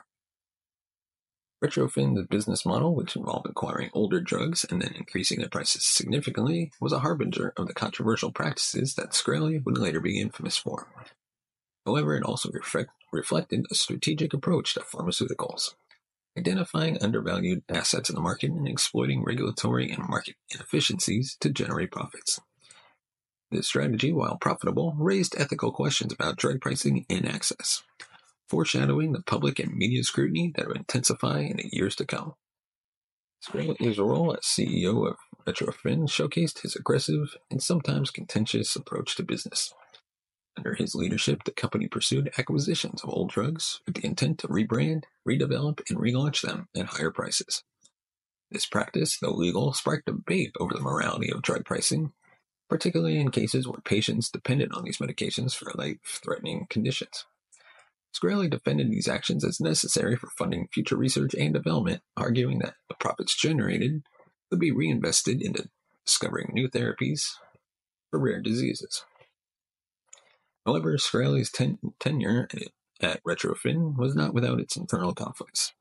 Retrophin's 1.62 2.26
business 2.28 2.64
model, 2.64 2.94
which 2.94 3.16
involved 3.16 3.46
acquiring 3.46 3.90
older 3.92 4.18
drugs 4.18 4.64
and 4.70 4.80
then 4.80 4.94
increasing 4.94 5.40
their 5.40 5.50
prices 5.50 5.84
significantly, 5.84 6.72
was 6.80 6.92
a 6.92 7.00
harbinger 7.00 7.52
of 7.58 7.66
the 7.66 7.74
controversial 7.74 8.32
practices 8.32 8.94
that 8.94 9.10
Shkreli 9.10 9.62
would 9.62 9.76
later 9.76 10.00
be 10.00 10.18
infamous 10.18 10.56
for. 10.56 10.88
However, 11.84 12.16
it 12.16 12.22
also 12.22 12.50
reflect, 12.50 12.90
reflected 13.12 13.66
a 13.70 13.74
strategic 13.74 14.32
approach 14.32 14.72
to 14.72 14.80
pharmaceuticals, 14.80 15.74
identifying 16.38 17.02
undervalued 17.02 17.62
assets 17.68 18.08
in 18.08 18.14
the 18.14 18.20
market 18.20 18.50
and 18.50 18.68
exploiting 18.68 19.24
regulatory 19.24 19.90
and 19.90 20.08
market 20.08 20.36
inefficiencies 20.54 21.36
to 21.40 21.50
generate 21.50 21.90
profits. 21.90 22.40
This 23.50 23.66
strategy, 23.66 24.12
while 24.12 24.36
profitable, 24.36 24.94
raised 24.96 25.34
ethical 25.36 25.72
questions 25.72 26.12
about 26.12 26.36
drug 26.36 26.60
pricing 26.60 27.04
and 27.10 27.28
access, 27.28 27.82
foreshadowing 28.48 29.12
the 29.12 29.22
public 29.22 29.58
and 29.58 29.76
media 29.76 30.04
scrutiny 30.04 30.52
that 30.56 30.68
would 30.68 30.76
intensify 30.76 31.40
in 31.40 31.56
the 31.56 31.68
years 31.72 31.96
to 31.96 32.06
come. 32.06 32.34
His 33.78 33.98
role 33.98 34.34
as 34.34 34.44
CEO 34.44 35.08
of 35.08 35.16
Retrophin 35.46 36.06
showcased 36.06 36.60
his 36.60 36.76
aggressive 36.76 37.36
and 37.50 37.62
sometimes 37.62 38.10
contentious 38.10 38.76
approach 38.76 39.16
to 39.16 39.24
business. 39.24 39.72
Under 40.60 40.74
his 40.74 40.94
leadership, 40.94 41.44
the 41.44 41.52
company 41.52 41.88
pursued 41.88 42.34
acquisitions 42.36 43.02
of 43.02 43.08
old 43.08 43.30
drugs 43.30 43.80
with 43.86 43.94
the 43.94 44.04
intent 44.04 44.40
to 44.40 44.48
rebrand, 44.48 45.04
redevelop, 45.26 45.80
and 45.88 45.98
relaunch 45.98 46.42
them 46.42 46.68
at 46.76 46.84
higher 46.84 47.10
prices. 47.10 47.64
This 48.50 48.66
practice, 48.66 49.16
though 49.18 49.30
legal, 49.30 49.72
sparked 49.72 50.04
debate 50.04 50.52
over 50.60 50.74
the 50.74 50.82
morality 50.82 51.32
of 51.32 51.40
drug 51.40 51.64
pricing, 51.64 52.12
particularly 52.68 53.18
in 53.18 53.30
cases 53.30 53.66
where 53.66 53.80
patients 53.82 54.28
depended 54.28 54.70
on 54.72 54.84
these 54.84 54.98
medications 54.98 55.54
for 55.54 55.72
life-threatening 55.74 56.66
conditions. 56.68 57.24
Shkreli 58.14 58.50
defended 58.50 58.90
these 58.90 59.08
actions 59.08 59.42
as 59.46 59.60
necessary 59.60 60.14
for 60.14 60.28
funding 60.36 60.68
future 60.70 60.96
research 60.96 61.32
and 61.32 61.54
development, 61.54 62.02
arguing 62.18 62.58
that 62.58 62.74
the 62.90 62.96
profits 62.96 63.34
generated 63.34 64.02
would 64.50 64.60
be 64.60 64.72
reinvested 64.72 65.40
into 65.40 65.70
discovering 66.04 66.50
new 66.52 66.68
therapies 66.68 67.30
for 68.10 68.20
rare 68.20 68.42
diseases. 68.42 69.06
However, 70.66 70.96
Shkreli's 70.96 71.50
ten- 71.50 71.78
tenure 71.98 72.48
at 73.00 73.22
Retrophin 73.24 73.96
was 73.96 74.14
not 74.14 74.34
without 74.34 74.60
its 74.60 74.76
internal 74.76 75.14
conflicts. 75.14 75.72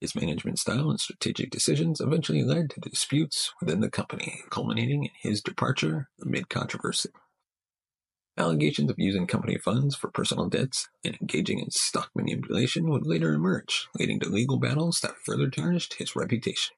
His 0.00 0.14
management 0.14 0.58
style 0.58 0.90
and 0.90 1.00
strategic 1.00 1.50
decisions 1.50 2.00
eventually 2.00 2.42
led 2.42 2.70
to 2.70 2.80
disputes 2.80 3.52
within 3.60 3.80
the 3.80 3.90
company, 3.90 4.42
culminating 4.50 5.04
in 5.04 5.10
his 5.22 5.40
departure 5.40 6.10
amid 6.20 6.50
controversy. 6.50 7.08
Allegations 8.36 8.90
of 8.90 8.98
using 8.98 9.26
company 9.26 9.56
funds 9.56 9.94
for 9.94 10.10
personal 10.10 10.48
debts 10.48 10.88
and 11.04 11.16
engaging 11.20 11.60
in 11.60 11.70
stock 11.70 12.10
manipulation 12.14 12.90
would 12.90 13.06
later 13.06 13.32
emerge, 13.32 13.88
leading 13.98 14.18
to 14.20 14.28
legal 14.28 14.58
battles 14.58 15.00
that 15.00 15.16
further 15.24 15.48
tarnished 15.48 15.94
his 15.94 16.16
reputation. 16.16 16.74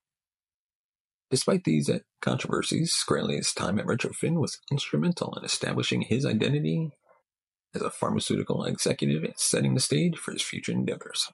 Despite 1.31 1.65
these 1.65 1.91
controversies, 2.21 2.95
Shkreli's 2.95 3.53
time 3.53 3.81
at 3.81 3.87
Retrophin 3.87 4.39
was 4.39 4.61
instrumental 4.71 5.35
in 5.37 5.45
establishing 5.45 6.03
his 6.03 6.25
identity 6.25 6.93
as 7.77 7.83
a 7.83 7.91
pharmaceutical 7.91 8.65
executive 8.65 9.23
and 9.23 9.35
setting 9.37 9.75
the 9.75 9.81
stage 9.81 10.17
for 10.17 10.33
his 10.33 10.43
future 10.43 10.73
endeavors. 10.73 11.31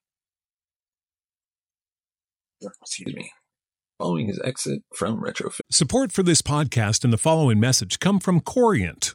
Excuse 2.61 3.15
me. 3.15 3.31
Following 3.99 4.27
his 4.27 4.41
exit 4.45 4.83
from 4.95 5.21
Retrophin. 5.23 5.61
Support 5.71 6.13
for 6.13 6.23
this 6.23 6.43
podcast 6.43 7.05
and 7.05 7.13
the 7.13 7.19
following 7.19 7.61
message 7.61 8.01
come 8.01 8.19
from 8.21 8.41
Corient. 8.41 9.15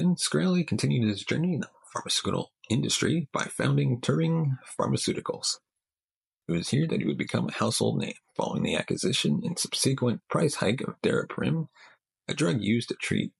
And 0.00 0.16
Shkreli 0.16 0.64
continued 0.64 1.08
his 1.08 1.24
journey 1.24 1.54
in 1.54 1.60
the 1.60 1.70
pharmaceutical 1.92 2.52
industry 2.70 3.28
by 3.32 3.44
founding 3.44 4.00
Turing 4.00 4.58
Pharmaceuticals. 4.78 5.56
It 6.46 6.52
was 6.52 6.68
here 6.68 6.86
that 6.86 7.00
he 7.00 7.06
would 7.06 7.18
become 7.18 7.48
a 7.48 7.52
household 7.52 7.98
name 7.98 8.14
following 8.36 8.62
the 8.62 8.76
acquisition 8.76 9.40
and 9.44 9.58
subsequent 9.58 10.20
price 10.30 10.54
hike 10.54 10.82
of 10.82 11.02
Daraprim, 11.02 11.66
a 12.28 12.34
drug 12.34 12.62
used 12.62 12.90
to 12.90 12.94
treat 12.94 13.32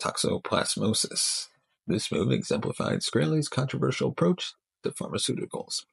toxoplasmosis. 0.00 1.48
This 1.88 2.12
move 2.12 2.30
exemplified 2.30 3.00
Shkreli's 3.00 3.48
controversial 3.48 4.10
approach 4.10 4.54
to 4.84 4.90
pharmaceuticals, 4.92 5.84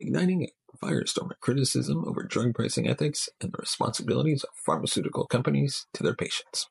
igniting 0.00 0.42
a 0.42 0.84
firestorm 0.84 1.30
of 1.30 1.40
criticism 1.40 2.04
over 2.04 2.24
drug 2.24 2.52
pricing 2.52 2.88
ethics 2.88 3.28
and 3.40 3.52
the 3.52 3.58
responsibilities 3.58 4.42
of 4.42 4.50
pharmaceutical 4.56 5.24
companies 5.26 5.86
to 5.94 6.02
their 6.02 6.16
patients. 6.16 6.66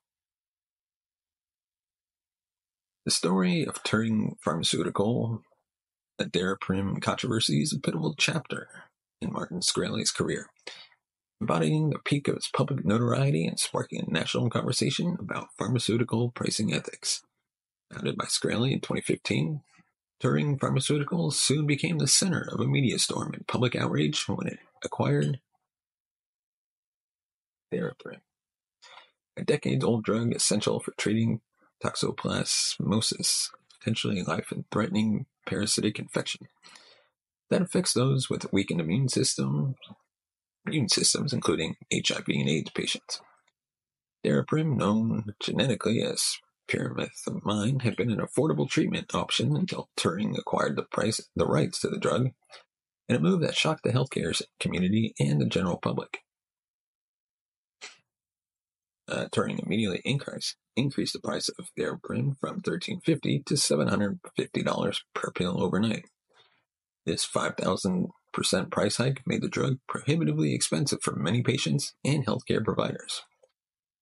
The 3.06 3.12
story 3.12 3.64
of 3.64 3.84
Turing 3.84 4.36
Pharmaceutical, 4.42 5.44
the 6.18 6.26
Daraprim 6.26 7.00
controversy, 7.04 7.62
is 7.62 7.72
a 7.72 7.80
pivotal 7.80 8.16
chapter 8.18 8.68
in 9.22 9.32
Martin 9.32 9.60
Shkreli's 9.60 10.10
career, 10.10 10.50
embodying 11.40 11.92
the 11.92 12.00
peak 12.00 12.28
of 12.28 12.36
its 12.36 12.50
public 12.50 12.84
notoriety 12.84 13.46
and 13.46 13.60
sparking 13.60 14.02
a 14.02 14.12
national 14.12 14.50
conversation 14.50 15.18
about 15.20 15.50
pharmaceutical 15.56 16.32
pricing 16.32 16.74
ethics. 16.74 17.22
Founded 17.94 18.18
by 18.18 18.26
Shkreli 18.26 18.72
in 18.72 18.80
2015, 18.80 19.62
Turing 20.20 20.58
Pharmaceuticals 20.58 21.34
soon 21.34 21.68
became 21.68 22.00
the 22.00 22.08
center 22.08 22.50
of 22.52 22.60
a 22.60 22.66
media 22.66 22.98
storm 22.98 23.34
and 23.36 23.46
public 23.46 23.76
outrage 23.76 24.28
when 24.28 24.48
it 24.48 24.58
acquired 24.84 25.40
Daraprim, 27.72 28.22
a 29.38 29.44
decades-old 29.44 30.04
drug 30.04 30.34
essential 30.34 30.80
for 30.80 30.92
treating 30.98 31.42
toxoplasmosis, 31.86 33.50
potentially 33.80 34.24
life-threatening 34.24 35.26
parasitic 35.46 36.00
infection 36.00 36.48
that 37.50 37.62
affects 37.62 37.94
those 37.94 38.30
with 38.30 38.52
weakened 38.52 38.82
immune 38.82 39.08
system, 39.08 39.76
immune 40.66 40.90
systems, 40.90 41.32
including 41.32 41.76
HIV 41.94 42.26
and 42.28 42.50
AIDS 42.50 42.72
patients. 42.72 43.22
Daraprim, 44.26 44.76
known 44.76 45.36
genetically 45.40 46.02
as 46.02 46.38
pyrimethamine, 46.68 47.84
had 47.84 47.96
been 47.96 48.10
an 48.10 48.20
affordable 48.20 48.68
treatment 48.68 49.14
option 49.14 49.56
until 49.56 49.90
Turing 49.96 50.36
acquired 50.38 50.76
the 50.76 50.84
price, 50.84 51.22
the 51.36 51.46
rights 51.46 51.80
to 51.82 51.90
the 51.90 52.00
drug, 52.00 52.32
in 53.08 53.16
a 53.16 53.20
move 53.20 53.42
that 53.42 53.56
shocked 53.56 53.84
the 53.84 53.92
healthcare 53.92 54.42
community 54.60 55.14
and 55.20 55.40
the 55.40 55.46
general 55.46 55.78
public. 55.78 56.25
Turing 59.32 59.66
immediately 59.66 60.02
increased 60.06 60.56
increased 60.76 61.14
the 61.14 61.20
price 61.20 61.50
of 61.50 61.72
Daraprim 61.78 62.38
from 62.40 62.62
$13.50 62.62 63.46
to 63.46 63.54
$750 63.54 65.02
per 65.14 65.32
pill 65.32 65.64
overnight. 65.64 66.06
This 67.06 67.26
5,000% 67.26 68.10
price 68.72 68.98
hike 68.98 69.22
made 69.26 69.42
the 69.42 69.48
drug 69.48 69.78
prohibitively 69.88 70.54
expensive 70.54 71.02
for 71.02 71.16
many 71.16 71.44
patients 71.44 71.94
and 72.04 72.26
healthcare 72.26 72.64
providers, 72.64 73.24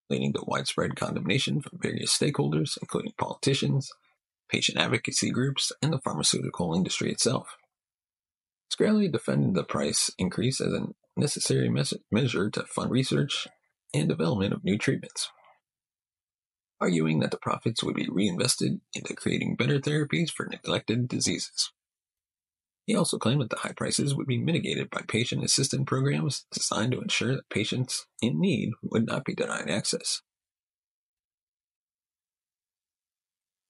leading 0.09 0.33
to 0.33 0.43
widespread 0.47 0.95
condemnation 0.95 1.61
from 1.61 1.79
various 1.79 2.17
stakeholders, 2.17 2.77
including 2.81 3.13
politicians, 3.17 3.91
patient 4.49 4.77
advocacy 4.77 5.29
groups, 5.31 5.71
and 5.81 5.93
the 5.93 5.99
pharmaceutical 5.99 6.73
industry 6.73 7.11
itself. 7.11 7.57
Shkreli 8.73 9.11
defended 9.11 9.53
the 9.53 9.63
price 9.63 10.09
increase 10.17 10.59
as 10.59 10.73
a 10.73 10.87
necessary 11.15 11.69
measure 12.11 12.49
to 12.49 12.63
fund 12.63 12.89
research 12.89 13.47
and 13.93 14.09
development 14.09 14.53
of 14.53 14.63
new 14.63 14.77
treatments 14.77 15.29
arguing 16.83 17.21
that 17.21 17.31
the 17.31 17.37
profits 17.37 17.81
would 17.81 17.95
be 17.95 18.09
reinvested 18.11 18.81
into 18.93 19.15
creating 19.15 19.55
better 19.55 19.79
therapies 19.79 20.29
for 20.29 20.45
neglected 20.45 21.07
diseases. 21.07 21.71
He 22.85 22.93
also 22.93 23.17
claimed 23.17 23.39
that 23.39 23.51
the 23.51 23.59
high 23.59 23.71
prices 23.71 24.13
would 24.13 24.27
be 24.27 24.37
mitigated 24.37 24.89
by 24.89 25.03
patient 25.07 25.45
assistance 25.45 25.85
programs 25.87 26.45
designed 26.51 26.91
to 26.91 26.99
ensure 26.99 27.37
that 27.37 27.47
patients 27.49 28.05
in 28.21 28.41
need 28.41 28.71
would 28.81 29.05
not 29.05 29.23
be 29.23 29.33
denied 29.33 29.69
access. 29.69 30.21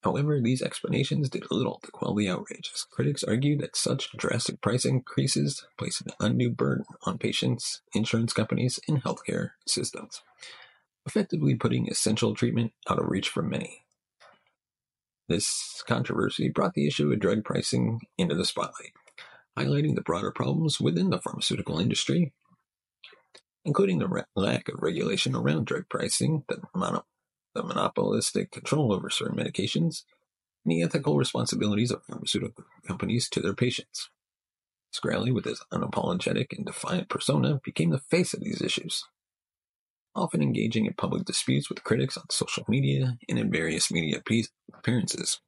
However, 0.03 0.41
these 0.41 0.61
explanations 0.61 1.29
did 1.29 1.49
little 1.49 1.79
to 1.83 1.91
quell 1.91 2.13
the 2.13 2.29
outrage, 2.29 2.71
as 2.73 2.83
critics 2.83 3.23
argued 3.23 3.61
that 3.61 3.75
such 3.75 4.11
drastic 4.17 4.59
price 4.61 4.85
increases 4.85 5.65
place 5.77 6.01
an 6.01 6.11
undue 6.19 6.49
burden 6.49 6.85
on 7.03 7.17
patients, 7.17 7.81
insurance 7.93 8.33
companies, 8.33 8.79
and 8.87 9.01
healthcare 9.01 9.51
systems 9.65 10.21
effectively 11.05 11.55
putting 11.55 11.87
essential 11.87 12.33
treatment 12.33 12.71
out 12.89 12.99
of 12.99 13.09
reach 13.09 13.29
for 13.29 13.41
many. 13.43 13.85
This 15.27 15.83
controversy 15.87 16.49
brought 16.49 16.73
the 16.73 16.87
issue 16.87 17.11
of 17.11 17.19
drug 17.19 17.43
pricing 17.43 18.01
into 18.17 18.35
the 18.35 18.45
spotlight, 18.45 18.93
highlighting 19.57 19.95
the 19.95 20.01
broader 20.01 20.31
problems 20.31 20.79
within 20.79 21.09
the 21.09 21.19
pharmaceutical 21.19 21.79
industry, 21.79 22.33
including 23.65 23.99
the 23.99 24.07
re- 24.07 24.23
lack 24.35 24.67
of 24.69 24.81
regulation 24.81 25.35
around 25.35 25.65
drug 25.65 25.85
pricing, 25.89 26.43
the, 26.47 26.61
mono- 26.75 27.05
the 27.53 27.63
monopolistic 27.63 28.51
control 28.51 28.93
over 28.93 29.09
certain 29.09 29.37
medications, 29.37 30.03
and 30.65 30.71
the 30.71 30.81
ethical 30.81 31.17
responsibilities 31.17 31.91
of 31.91 32.03
pharmaceutical 32.03 32.65
companies 32.87 33.29
to 33.29 33.39
their 33.39 33.53
patients. 33.53 34.09
Shkreli, 34.93 35.33
with 35.33 35.45
his 35.45 35.63
unapologetic 35.71 36.55
and 36.55 36.65
defiant 36.65 37.09
persona, 37.09 37.59
became 37.63 37.89
the 37.89 37.99
face 37.99 38.33
of 38.33 38.41
these 38.41 38.61
issues, 38.61 39.05
often 40.15 40.41
engaging 40.41 40.85
in 40.85 40.93
public 40.93 41.25
disputes 41.25 41.69
with 41.69 41.83
critics 41.83 42.17
on 42.17 42.29
social 42.29 42.63
media 42.67 43.17
and 43.27 43.39
in 43.39 43.51
various 43.51 43.91
media 43.91 44.21
appearances. 44.73 45.39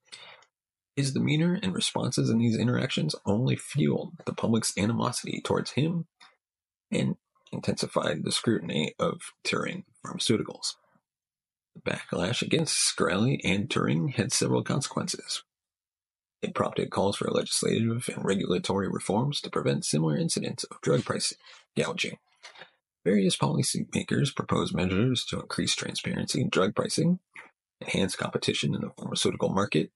His 0.96 1.13
demeanor 1.13 1.60
and 1.62 1.76
responses 1.76 2.30
in 2.30 2.39
these 2.39 2.58
interactions 2.58 3.15
only 3.26 3.56
fueled 3.56 4.13
the 4.26 4.34
public's 4.34 4.74
animosity 4.78 5.41
towards 5.44 5.72
him 5.72 6.08
and 6.89 7.18
intensified 7.52 8.24
the 8.24 8.32
scrutiny 8.32 8.94
of 8.98 9.22
Turing 9.46 9.84
Pharmaceuticals. 10.06 10.76
The 11.76 11.82
backlash 11.92 12.42
against 12.42 12.78
Shkreli 12.78 13.40
and 13.44 13.70
Turing 13.70 14.14
had 14.16 14.32
several 14.32 14.64
consequences. 14.64 15.44
It 16.42 16.56
prompted 16.56 16.90
calls 16.90 17.18
for 17.18 17.30
legislative 17.30 18.10
and 18.14 18.24
regulatory 18.24 18.88
reforms 18.88 19.42
to 19.42 19.50
prevent 19.50 19.86
similar 19.86 20.18
incidents 20.18 20.64
of 20.66 20.80
drug 20.82 21.04
price 21.04 21.34
gouging. 21.76 22.18
Various 23.04 23.38
policymakers 23.38 24.36
proposed 24.36 24.74
measures 24.74 25.26
to 25.26 25.40
increase 25.40 25.76
transparency 25.76 26.42
in 26.42 26.50
drug 26.50 26.76
pricing, 26.76 27.20
enhance 27.82 28.16
competition 28.16 28.74
in 28.74 28.82
the 28.82 28.92
pharmaceutical 28.98 29.50
market, 29.50 29.92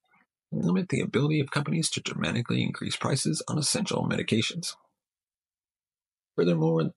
and 0.52 0.65
limit 0.65 0.89
the 0.89 1.02
ability 1.02 1.39
of 1.39 1.52
companies 1.52 1.89
to 1.92 2.02
dramatically 2.02 2.62
increase 2.62 2.96
prices 2.96 3.42
on 3.48 3.58
essential 3.58 4.08
medications. 4.08 4.76
Furthermore, 6.36 6.92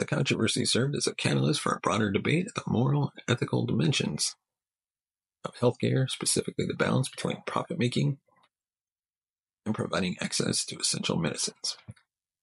the 0.00 0.06
controversy 0.06 0.64
served 0.64 0.96
as 0.96 1.06
a 1.06 1.14
catalyst 1.14 1.60
for 1.60 1.72
a 1.72 1.80
broader 1.80 2.10
debate 2.10 2.46
of 2.48 2.54
the 2.54 2.70
moral 2.70 3.12
and 3.14 3.36
ethical 3.36 3.64
dimensions 3.64 4.34
of 5.44 5.54
healthcare, 5.56 6.08
specifically 6.10 6.66
the 6.66 6.74
balance 6.74 7.08
between 7.08 7.42
profit 7.46 7.78
making 7.78 8.18
and 9.64 9.74
providing 9.74 10.16
access 10.20 10.64
to 10.64 10.76
essential 10.76 11.16
medicines. 11.16 11.76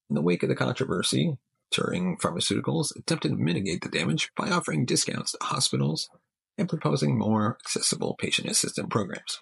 In 0.09 0.15
the 0.15 0.21
wake 0.21 0.43
of 0.43 0.49
the 0.49 0.55
controversy, 0.55 1.37
Turing 1.73 2.19
Pharmaceuticals 2.21 2.95
attempted 2.95 3.29
to 3.29 3.35
mitigate 3.35 3.81
the 3.81 3.89
damage 3.89 4.31
by 4.37 4.49
offering 4.49 4.85
discounts 4.85 5.33
to 5.33 5.39
hospitals 5.41 6.09
and 6.57 6.69
proposing 6.69 7.17
more 7.17 7.57
accessible 7.65 8.15
patient 8.17 8.49
assistance 8.49 8.87
programs. 8.89 9.39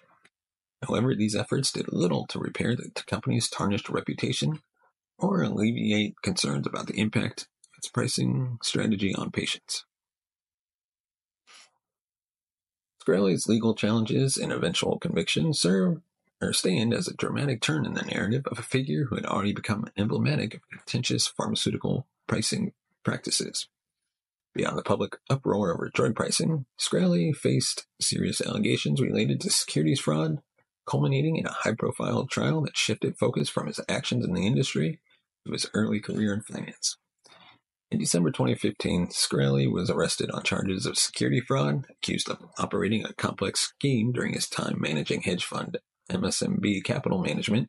However, 0.82 1.14
these 1.14 1.36
efforts 1.36 1.70
did 1.70 1.92
little 1.92 2.26
to 2.28 2.38
repair 2.38 2.74
the 2.74 2.90
company's 3.06 3.48
tarnished 3.48 3.88
reputation 3.88 4.60
or 5.18 5.42
alleviate 5.42 6.20
concerns 6.22 6.66
about 6.66 6.86
the 6.86 6.98
impact 6.98 7.46
its 7.86 7.92
pricing 7.92 8.58
strategy 8.62 9.14
on 9.14 9.30
patients. 9.30 9.84
Shkreli's 13.00 13.46
legal 13.46 13.76
challenges 13.76 14.36
and 14.36 14.52
eventual 14.52 14.98
conviction 14.98 15.54
serve 15.54 16.00
or 16.42 16.52
stand 16.52 16.92
as 16.92 17.06
a 17.06 17.14
dramatic 17.14 17.60
turn 17.60 17.86
in 17.86 17.94
the 17.94 18.02
narrative 18.02 18.44
of 18.46 18.58
a 18.58 18.62
figure 18.62 19.04
who 19.04 19.14
had 19.14 19.24
already 19.24 19.52
become 19.52 19.86
emblematic 19.96 20.54
of 20.54 20.60
contentious 20.68 21.28
pharmaceutical 21.28 22.08
pricing 22.26 22.72
practices. 23.04 23.68
Beyond 24.52 24.76
the 24.76 24.82
public 24.82 25.16
uproar 25.30 25.72
over 25.72 25.88
drug 25.94 26.16
pricing, 26.16 26.66
Shkreli 26.80 27.36
faced 27.36 27.86
serious 28.00 28.40
allegations 28.40 29.00
related 29.00 29.40
to 29.42 29.50
securities 29.50 30.00
fraud, 30.00 30.42
culminating 30.86 31.36
in 31.36 31.46
a 31.46 31.52
high 31.52 31.74
profile 31.74 32.26
trial 32.26 32.62
that 32.62 32.76
shifted 32.76 33.16
focus 33.16 33.48
from 33.48 33.68
his 33.68 33.80
actions 33.88 34.24
in 34.24 34.34
the 34.34 34.46
industry 34.46 34.98
to 35.46 35.52
his 35.52 35.70
early 35.72 36.00
career 36.00 36.34
in 36.34 36.40
finance. 36.40 36.96
In 37.88 38.00
December 38.00 38.32
2015, 38.32 39.08
Shkreli 39.08 39.70
was 39.70 39.90
arrested 39.90 40.30
on 40.32 40.42
charges 40.42 40.86
of 40.86 40.98
security 40.98 41.40
fraud, 41.40 41.86
accused 41.88 42.28
of 42.28 42.44
operating 42.58 43.04
a 43.04 43.12
complex 43.12 43.60
scheme 43.60 44.10
during 44.10 44.32
his 44.32 44.48
time 44.48 44.78
managing 44.80 45.22
hedge 45.22 45.44
fund 45.44 45.78
MSMB 46.10 46.82
Capital 46.82 47.22
Management, 47.22 47.68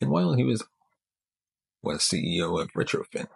and 0.00 0.10
while 0.10 0.34
he 0.34 0.42
was 0.42 0.64
was 1.82 2.00
CEO 2.00 2.60
of 2.60 2.72
Retrophin. 2.72 3.28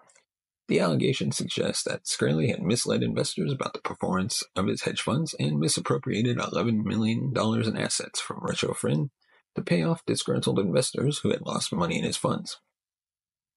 The 0.67 0.81
allegation 0.81 1.31
suggests 1.31 1.85
that 1.85 2.05
Shkreli 2.05 2.51
had 2.51 2.63
misled 2.63 3.03
investors 3.03 3.53
about 3.53 3.75
the 3.75 3.81
performance 3.81 4.43
of 4.57 4.67
his 4.67 4.83
hedge 4.83 5.01
funds 5.01 5.35
and 5.39 5.61
misappropriated 5.61 6.39
$11 6.39 6.85
million 6.85 7.33
in 7.35 7.77
assets 7.77 8.21
from 8.21 8.41
Retrophin 8.41 9.11
to 9.55 9.63
pay 9.63 9.83
off 9.83 10.05
disgruntled 10.07 10.59
investors 10.59 11.19
who 11.19 11.31
had 11.31 11.43
lost 11.43 11.73
money 11.73 11.99
in 11.99 12.05
his 12.05 12.17
funds. 12.17 12.59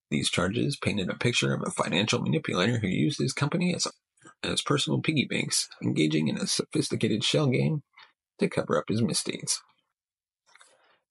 These 0.10 0.30
charges 0.30 0.78
painted 0.78 1.10
a 1.10 1.16
picture 1.16 1.54
of 1.54 1.62
a 1.66 1.72
financial 1.72 2.22
manipulator 2.22 2.80
who 2.80 2.88
used 2.88 3.20
his 3.20 3.34
company 3.34 3.76
as, 3.76 3.88
as 4.44 4.62
personal 4.62 5.02
piggy 5.02 5.26
banks, 5.26 5.68
engaging 5.84 6.28
in 6.28 6.38
a 6.38 6.48
sophisticated 6.48 7.24
shell 7.24 7.48
game 7.48 7.84
to 8.40 8.48
cover 8.48 8.78
up 8.78 8.86
his 8.88 9.02
misdeeds. 9.02 9.62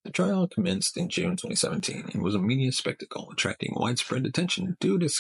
The 0.05 0.13
trial 0.13 0.47
commenced 0.47 0.97
in 0.97 1.09
June 1.09 1.33
2017 1.33 2.11
and 2.15 2.23
was 2.23 2.35
a 2.35 2.39
media 2.39 2.73
spectacle, 2.73 3.29
attracting 3.33 3.75
widespread 3.75 4.25
attention 4.25 4.77
due 4.81 4.99
to 5.01 5.11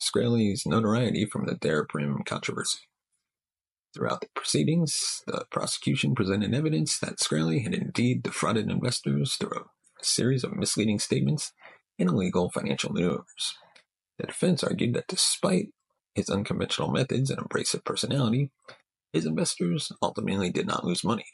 Shkreli's 0.00 0.66
notoriety 0.66 1.26
from 1.26 1.46
the 1.46 1.54
Daraprim 1.54 2.24
controversy. 2.24 2.78
Throughout 3.94 4.22
the 4.22 4.28
proceedings, 4.34 5.22
the 5.26 5.44
prosecution 5.50 6.14
presented 6.14 6.54
evidence 6.54 6.98
that 6.98 7.18
Shkreli 7.18 7.62
had 7.62 7.74
indeed 7.74 8.22
defrauded 8.22 8.70
investors 8.70 9.36
through 9.36 9.66
a 10.00 10.04
series 10.04 10.44
of 10.44 10.54
misleading 10.56 10.98
statements 10.98 11.52
and 11.98 12.08
illegal 12.08 12.50
financial 12.50 12.92
maneuvers. 12.92 13.54
The 14.18 14.26
defense 14.26 14.62
argued 14.64 14.94
that 14.94 15.08
despite 15.08 15.68
his 16.14 16.30
unconventional 16.30 16.90
methods 16.90 17.30
and 17.30 17.38
abrasive 17.38 17.84
personality, 17.84 18.50
his 19.12 19.26
investors 19.26 19.92
ultimately 20.02 20.50
did 20.50 20.66
not 20.66 20.84
lose 20.84 21.04
money. 21.04 21.26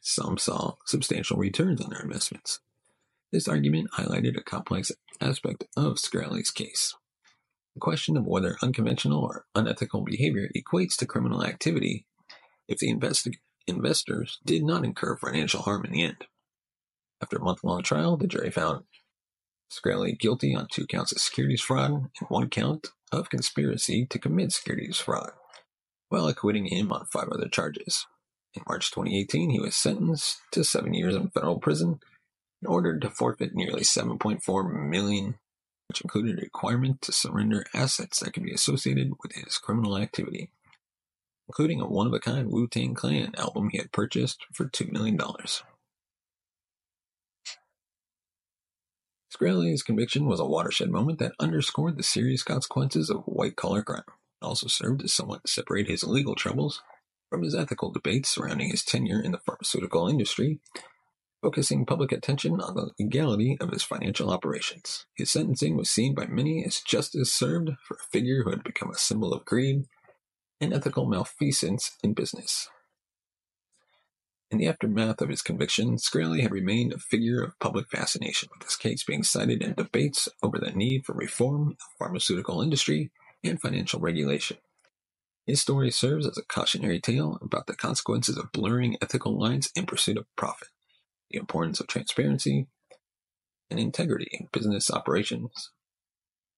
Some 0.00 0.36
saw 0.36 0.74
substantial 0.84 1.36
returns 1.36 1.80
on 1.80 1.90
their 1.90 2.02
investments. 2.02 2.60
This 3.32 3.48
argument 3.48 3.90
highlighted 3.92 4.36
a 4.36 4.42
complex 4.42 4.92
aspect 5.20 5.64
of 5.76 5.94
Shkreli's 5.94 6.50
case. 6.50 6.94
The 7.74 7.80
question 7.80 8.16
of 8.16 8.26
whether 8.26 8.56
unconventional 8.62 9.22
or 9.22 9.46
unethical 9.54 10.02
behavior 10.02 10.48
equates 10.56 10.96
to 10.96 11.06
criminal 11.06 11.44
activity 11.44 12.06
if 12.68 12.78
the 12.78 12.90
investors 13.66 14.38
did 14.44 14.64
not 14.64 14.84
incur 14.84 15.16
financial 15.16 15.62
harm 15.62 15.84
in 15.84 15.92
the 15.92 16.02
end. 16.02 16.26
After 17.20 17.36
a 17.36 17.44
month 17.44 17.64
long 17.64 17.82
trial, 17.82 18.16
the 18.16 18.26
jury 18.26 18.50
found 18.50 18.84
Shkreli 19.70 20.18
guilty 20.18 20.54
on 20.54 20.68
two 20.70 20.86
counts 20.86 21.12
of 21.12 21.18
securities 21.18 21.60
fraud 21.60 21.92
and 21.92 22.28
one 22.28 22.48
count 22.48 22.88
of 23.12 23.30
conspiracy 23.30 24.06
to 24.06 24.18
commit 24.18 24.52
securities 24.52 24.98
fraud, 24.98 25.32
while 26.08 26.28
acquitting 26.28 26.66
him 26.66 26.92
on 26.92 27.06
five 27.06 27.28
other 27.28 27.48
charges. 27.48 28.06
In 28.54 28.62
March 28.68 28.90
2018, 28.90 29.50
he 29.50 29.60
was 29.60 29.76
sentenced 29.76 30.40
to 30.52 30.64
seven 30.64 30.94
years 30.94 31.14
in 31.14 31.30
federal 31.30 31.58
prison 31.58 32.00
and 32.62 32.68
ordered 32.68 33.02
to 33.02 33.10
forfeit 33.10 33.54
nearly 33.54 33.82
7.4 33.82 34.88
million 34.88 35.36
which 35.88 36.00
included 36.00 36.38
a 36.38 36.42
requirement 36.42 37.00
to 37.02 37.12
surrender 37.12 37.64
assets 37.74 38.20
that 38.20 38.32
could 38.32 38.42
be 38.42 38.52
associated 38.52 39.12
with 39.22 39.32
his 39.32 39.58
criminal 39.58 39.96
activity, 39.96 40.50
including 41.48 41.80
a 41.80 41.86
one 41.86 42.06
of 42.06 42.12
a 42.12 42.20
kind 42.20 42.50
Wu 42.50 42.66
Tang 42.66 42.94
Clan 42.94 43.32
album 43.36 43.70
he 43.70 43.78
had 43.78 43.92
purchased 43.92 44.44
for 44.52 44.66
$2 44.66 44.90
million. 44.90 45.18
Shkreli's 49.32 49.82
conviction 49.82 50.26
was 50.26 50.40
a 50.40 50.46
watershed 50.46 50.90
moment 50.90 51.18
that 51.18 51.32
underscored 51.40 51.96
the 51.96 52.02
serious 52.02 52.42
consequences 52.42 53.10
of 53.10 53.24
white 53.24 53.56
collar 53.56 53.82
crime. 53.82 54.04
It 54.06 54.44
also 54.44 54.68
served 54.68 55.02
as 55.02 55.12
somewhat 55.12 55.44
to 55.44 55.50
separate 55.50 55.88
his 55.88 56.04
legal 56.04 56.34
troubles 56.34 56.82
from 57.30 57.42
his 57.42 57.54
ethical 57.54 57.90
debates 57.90 58.28
surrounding 58.28 58.70
his 58.70 58.84
tenure 58.84 59.20
in 59.20 59.32
the 59.32 59.38
pharmaceutical 59.38 60.08
industry 60.08 60.60
focusing 61.42 61.86
public 61.86 62.12
attention 62.12 62.60
on 62.60 62.74
the 62.74 62.90
legality 62.98 63.56
of 63.60 63.70
his 63.70 63.82
financial 63.84 64.30
operations. 64.30 65.06
His 65.14 65.30
sentencing 65.30 65.76
was 65.76 65.90
seen 65.90 66.14
by 66.14 66.26
many 66.26 66.64
as 66.64 66.80
justice 66.80 67.32
served 67.32 67.70
for 67.84 67.96
a 67.96 68.06
figure 68.10 68.42
who 68.42 68.50
had 68.50 68.64
become 68.64 68.90
a 68.90 68.98
symbol 68.98 69.32
of 69.32 69.44
greed 69.44 69.84
and 70.60 70.72
ethical 70.72 71.06
malfeasance 71.06 71.92
in 72.02 72.14
business. 72.14 72.68
In 74.50 74.58
the 74.58 74.68
aftermath 74.68 75.20
of 75.20 75.28
his 75.28 75.42
conviction, 75.42 75.96
Shkreli 75.96 76.40
had 76.40 76.52
remained 76.52 76.92
a 76.92 76.98
figure 76.98 77.42
of 77.42 77.58
public 77.58 77.88
fascination, 77.88 78.48
with 78.52 78.66
his 78.66 78.76
case 78.76 79.02
being 79.04 79.24
cited 79.24 79.62
in 79.62 79.74
debates 79.74 80.28
over 80.42 80.58
the 80.58 80.70
need 80.70 81.04
for 81.04 81.14
reform 81.14 81.70
of 81.70 81.76
pharmaceutical 81.98 82.62
industry 82.62 83.10
and 83.42 83.60
financial 83.60 84.00
regulation. 84.00 84.58
His 85.46 85.60
story 85.60 85.90
serves 85.90 86.26
as 86.26 86.38
a 86.38 86.44
cautionary 86.44 87.00
tale 87.00 87.38
about 87.42 87.66
the 87.66 87.74
consequences 87.74 88.36
of 88.36 88.52
blurring 88.52 88.96
ethical 89.02 89.38
lines 89.38 89.70
in 89.74 89.86
pursuit 89.86 90.16
of 90.16 90.26
profit 90.36 90.68
the 91.30 91.38
importance 91.38 91.80
of 91.80 91.86
transparency 91.86 92.66
and 93.70 93.80
integrity 93.80 94.28
in 94.32 94.48
business 94.52 94.90
operations, 94.90 95.70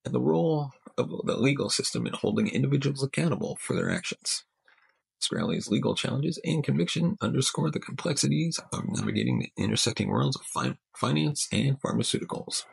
and 0.04 0.14
the 0.14 0.20
role 0.20 0.72
of 0.96 1.08
the 1.24 1.36
legal 1.36 1.70
system 1.70 2.06
in 2.06 2.12
holding 2.12 2.48
individuals 2.48 3.02
accountable 3.02 3.56
for 3.60 3.74
their 3.74 3.90
actions. 3.90 4.44
Shkreli's 5.20 5.68
legal 5.68 5.94
challenges 5.94 6.38
and 6.44 6.62
conviction 6.62 7.16
underscore 7.20 7.70
the 7.70 7.80
complexities 7.80 8.60
of 8.72 8.84
navigating 8.88 9.38
the 9.38 9.52
intersecting 9.62 10.08
worlds 10.08 10.36
of 10.36 10.42
fi- 10.42 10.78
finance 10.96 11.48
and 11.52 11.80
pharmaceuticals, 11.80 12.64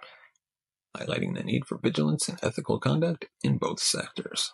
highlighting 0.96 1.36
the 1.36 1.44
need 1.44 1.66
for 1.66 1.78
vigilance 1.78 2.30
and 2.30 2.40
ethical 2.44 2.80
conduct 2.80 3.26
in 3.44 3.58
both 3.58 3.80
sectors. 3.80 4.54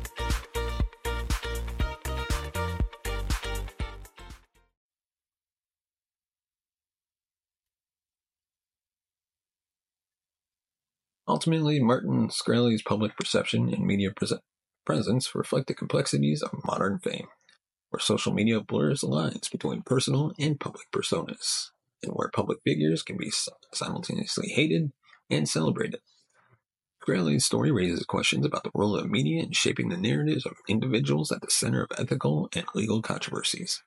Ultimately, 11.31 11.79
Martin 11.79 12.27
Shkreli's 12.27 12.81
public 12.81 13.15
perception 13.15 13.73
and 13.73 13.85
media 13.85 14.11
pre- 14.11 14.37
presence 14.85 15.33
reflect 15.33 15.67
the 15.67 15.73
complexities 15.73 16.43
of 16.43 16.65
modern 16.65 16.99
fame, 16.99 17.27
where 17.89 18.01
social 18.01 18.33
media 18.33 18.59
blurs 18.59 18.99
the 18.99 19.07
lines 19.07 19.47
between 19.47 19.81
personal 19.81 20.33
and 20.37 20.59
public 20.59 20.91
personas, 20.91 21.69
and 22.03 22.11
where 22.11 22.27
public 22.27 22.59
figures 22.65 23.01
can 23.01 23.15
be 23.15 23.31
simultaneously 23.73 24.49
hated 24.49 24.91
and 25.29 25.47
celebrated. 25.47 26.01
Shkreli's 27.01 27.45
story 27.45 27.71
raises 27.71 28.03
questions 28.03 28.45
about 28.45 28.65
the 28.65 28.71
role 28.75 28.97
of 28.97 29.09
media 29.09 29.41
in 29.41 29.53
shaping 29.53 29.87
the 29.87 29.95
narratives 29.95 30.45
of 30.45 30.57
individuals 30.67 31.31
at 31.31 31.39
the 31.39 31.49
center 31.49 31.81
of 31.81 31.97
ethical 31.97 32.49
and 32.53 32.65
legal 32.75 33.01
controversies 33.01 33.81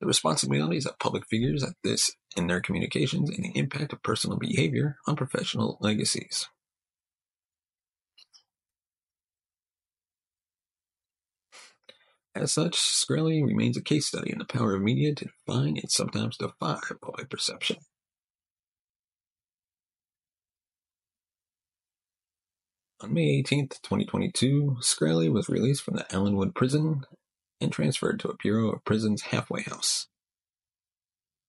the 0.00 0.06
responsibilities 0.06 0.86
of 0.86 0.98
public 0.98 1.26
figures 1.26 1.62
at 1.62 1.74
this 1.82 2.12
in 2.36 2.46
their 2.46 2.60
communications 2.60 3.30
and 3.30 3.44
the 3.44 3.58
impact 3.58 3.92
of 3.92 4.02
personal 4.02 4.38
behavior 4.38 4.96
on 5.06 5.16
professional 5.16 5.78
legacies. 5.80 6.48
As 12.34 12.52
such, 12.52 12.76
Shkreli 12.76 13.44
remains 13.46 13.76
a 13.76 13.82
case 13.82 14.06
study 14.06 14.32
in 14.32 14.38
the 14.38 14.44
power 14.44 14.74
of 14.74 14.82
media 14.82 15.14
to 15.14 15.26
define 15.26 15.76
and 15.76 15.90
sometimes 15.90 16.36
defy 16.36 16.80
public 17.00 17.30
perception. 17.30 17.76
On 23.00 23.12
May 23.14 23.38
18, 23.38 23.68
2022, 23.68 24.78
Shkreli 24.80 25.30
was 25.30 25.48
released 25.48 25.82
from 25.82 25.94
the 25.94 26.06
Allenwood 26.10 26.54
prison 26.54 27.04
and 27.64 27.72
transferred 27.72 28.20
to 28.20 28.28
a 28.28 28.36
Bureau 28.36 28.70
of 28.70 28.84
Prisons 28.84 29.22
halfway 29.22 29.62
house. 29.62 30.06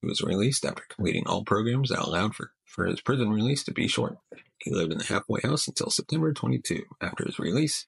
He 0.02 0.08
was 0.08 0.22
released 0.22 0.66
after 0.66 0.84
completing 0.90 1.28
all 1.28 1.44
programs 1.44 1.90
that 1.90 2.00
allowed 2.00 2.36
for, 2.36 2.52
for 2.66 2.86
his 2.86 3.02
prison 3.02 3.30
release 3.30 3.64
to 3.66 3.74
be 3.74 3.88
short. 3.88 4.18
He 4.58 4.72
lived 4.72 4.92
in 4.92 4.98
the 4.98 5.06
halfway 5.06 5.42
house 5.42 5.68
until 5.68 5.90
September 5.90 6.34
22. 6.34 6.84
After 7.02 7.26
his 7.26 7.38
release, 7.38 7.86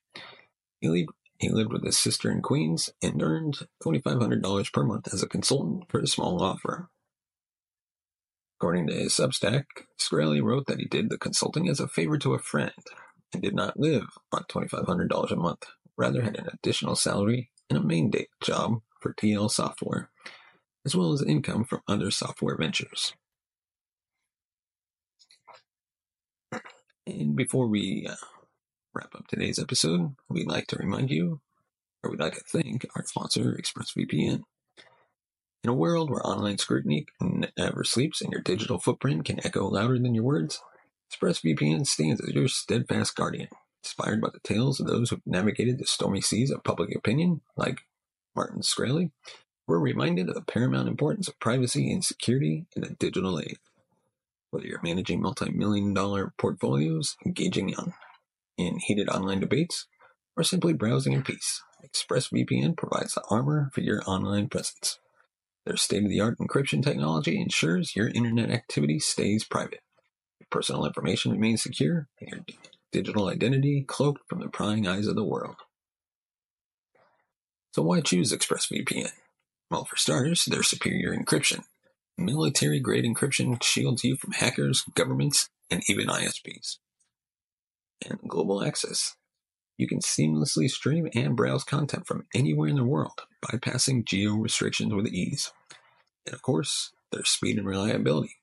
he, 0.79 0.89
lived, 0.89 1.09
he 1.39 1.49
lived 1.49 1.73
with 1.73 1.83
his 1.83 1.97
sister 1.97 2.29
in 2.29 2.41
Queens 2.41 2.89
and 3.01 3.21
earned 3.21 3.59
$2,500 3.83 4.73
per 4.73 4.83
month 4.83 5.13
as 5.13 5.23
a 5.23 5.27
consultant 5.27 5.83
for 5.89 5.99
a 5.99 6.07
small 6.07 6.37
law 6.37 6.57
firm. 6.61 6.89
According 8.59 8.87
to 8.87 8.93
his 8.93 9.13
Substack, 9.13 9.65
Shkreli 9.99 10.41
wrote 10.41 10.65
that 10.65 10.79
he 10.79 10.85
did 10.85 11.09
the 11.09 11.17
consulting 11.17 11.69
as 11.69 11.79
a 11.79 11.87
favor 11.87 12.17
to 12.17 12.33
a 12.33 12.39
friend 12.39 12.71
and 13.31 13.41
did 13.41 13.53
not 13.53 13.79
live 13.79 14.07
on 14.31 14.43
$2,500 14.49 15.31
a 15.31 15.35
month, 15.35 15.65
rather 15.95 16.23
had 16.23 16.37
an 16.37 16.47
additional 16.51 16.95
salary 16.95 17.51
and 17.69 17.77
a 17.77 17.83
main 17.83 18.09
day 18.09 18.27
job 18.41 18.81
for 18.99 19.13
TL 19.13 19.51
Software, 19.51 20.09
as 20.85 20.95
well 20.95 21.13
as 21.13 21.21
income 21.21 21.65
from 21.65 21.81
other 21.87 22.11
software 22.11 22.57
ventures. 22.57 23.13
And 27.05 27.35
before 27.35 27.67
we 27.67 28.07
uh, 28.09 28.15
wrap 28.93 29.15
up 29.15 29.27
today's 29.27 29.59
episode, 29.59 30.15
we'd 30.29 30.47
like 30.47 30.67
to 30.67 30.77
remind 30.77 31.09
you, 31.09 31.39
or 32.03 32.11
we'd 32.11 32.19
like 32.19 32.35
to 32.35 32.43
thank 32.43 32.85
our 32.95 33.05
sponsor, 33.05 33.57
ExpressVPN. 33.61 34.43
In 35.63 35.69
a 35.69 35.73
world 35.73 36.09
where 36.09 36.25
online 36.25 36.57
scrutiny 36.57 37.05
never 37.57 37.83
sleeps 37.83 38.21
and 38.21 38.31
your 38.31 38.41
digital 38.41 38.79
footprint 38.79 39.25
can 39.25 39.45
echo 39.45 39.67
louder 39.67 39.97
than 39.97 40.15
your 40.15 40.23
words, 40.23 40.61
ExpressVPN 41.11 41.87
stands 41.87 42.21
as 42.21 42.33
your 42.33 42.47
steadfast 42.47 43.15
guardian, 43.15 43.49
inspired 43.83 44.21
by 44.21 44.29
the 44.33 44.39
tales 44.39 44.79
of 44.79 44.87
those 44.87 45.09
who've 45.09 45.25
navigated 45.25 45.77
the 45.77 45.85
stormy 45.85 46.21
seas 46.21 46.51
of 46.51 46.63
public 46.63 46.95
opinion, 46.95 47.41
like 47.55 47.81
Martin 48.35 48.61
Shkreli. 48.61 49.11
We're 49.67 49.79
reminded 49.79 50.29
of 50.29 50.35
the 50.35 50.41
paramount 50.41 50.87
importance 50.87 51.27
of 51.27 51.39
privacy 51.39 51.91
and 51.91 52.03
security 52.03 52.65
in 52.75 52.83
a 52.83 52.89
digital 52.89 53.39
age. 53.39 53.59
Whether 54.49 54.67
you're 54.67 54.81
managing 54.81 55.21
multi-million 55.21 55.93
dollar 55.93 56.33
portfolios, 56.37 57.17
engaging 57.25 57.75
in 58.57 58.79
heated 58.79 59.09
online 59.09 59.41
debates, 59.41 59.87
or 60.37 60.43
simply 60.43 60.73
browsing 60.73 61.13
in 61.13 61.23
peace, 61.23 61.61
ExpressVPN 61.85 62.77
provides 62.77 63.13
the 63.13 63.23
armor 63.29 63.69
for 63.73 63.81
your 63.81 64.01
online 64.07 64.47
presence. 64.47 64.99
Their 65.65 65.75
state-of-the-art 65.75 66.37
encryption 66.37 66.81
technology 66.81 67.39
ensures 67.41 67.95
your 67.95 68.07
internet 68.07 68.51
activity 68.51 68.99
stays 68.99 69.43
private 69.43 69.81
your 70.39 70.47
personal 70.49 70.85
information 70.85 71.31
remains 71.31 71.63
secure, 71.63 72.07
and 72.21 72.45
your 72.47 72.71
digital 72.91 73.27
identity 73.27 73.83
cloaked 73.87 74.21
from 74.27 74.39
the 74.39 74.49
prying 74.49 74.87
eyes 74.87 75.07
of 75.07 75.15
the 75.15 75.23
world. 75.23 75.57
So 77.73 77.83
why 77.83 78.01
choose 78.01 78.33
ExpressVPN? 78.33 79.11
Well, 79.69 79.85
for 79.85 79.97
starters, 79.97 80.45
their 80.45 80.63
superior 80.63 81.15
encryption. 81.15 81.63
Military 82.17 82.79
grade 82.79 83.05
encryption 83.05 83.61
shields 83.61 84.03
you 84.03 84.15
from 84.15 84.31
hackers, 84.31 84.83
governments, 84.95 85.49
and 85.69 85.83
even 85.87 86.07
ISPs. 86.07 86.77
And 88.09 88.19
global 88.27 88.63
access. 88.63 89.15
You 89.77 89.87
can 89.87 89.99
seamlessly 89.99 90.69
stream 90.69 91.07
and 91.13 91.35
browse 91.35 91.63
content 91.63 92.07
from 92.07 92.25
anywhere 92.33 92.69
in 92.69 92.77
the 92.77 92.83
world, 92.83 93.21
bypassing 93.45 94.05
geo 94.05 94.33
restrictions 94.33 94.93
with 94.93 95.07
ease. 95.07 95.51
And 96.25 96.33
of 96.33 96.41
course, 96.41 96.93
their 97.11 97.25
speed 97.25 97.57
and 97.57 97.67
reliability. 97.67 98.37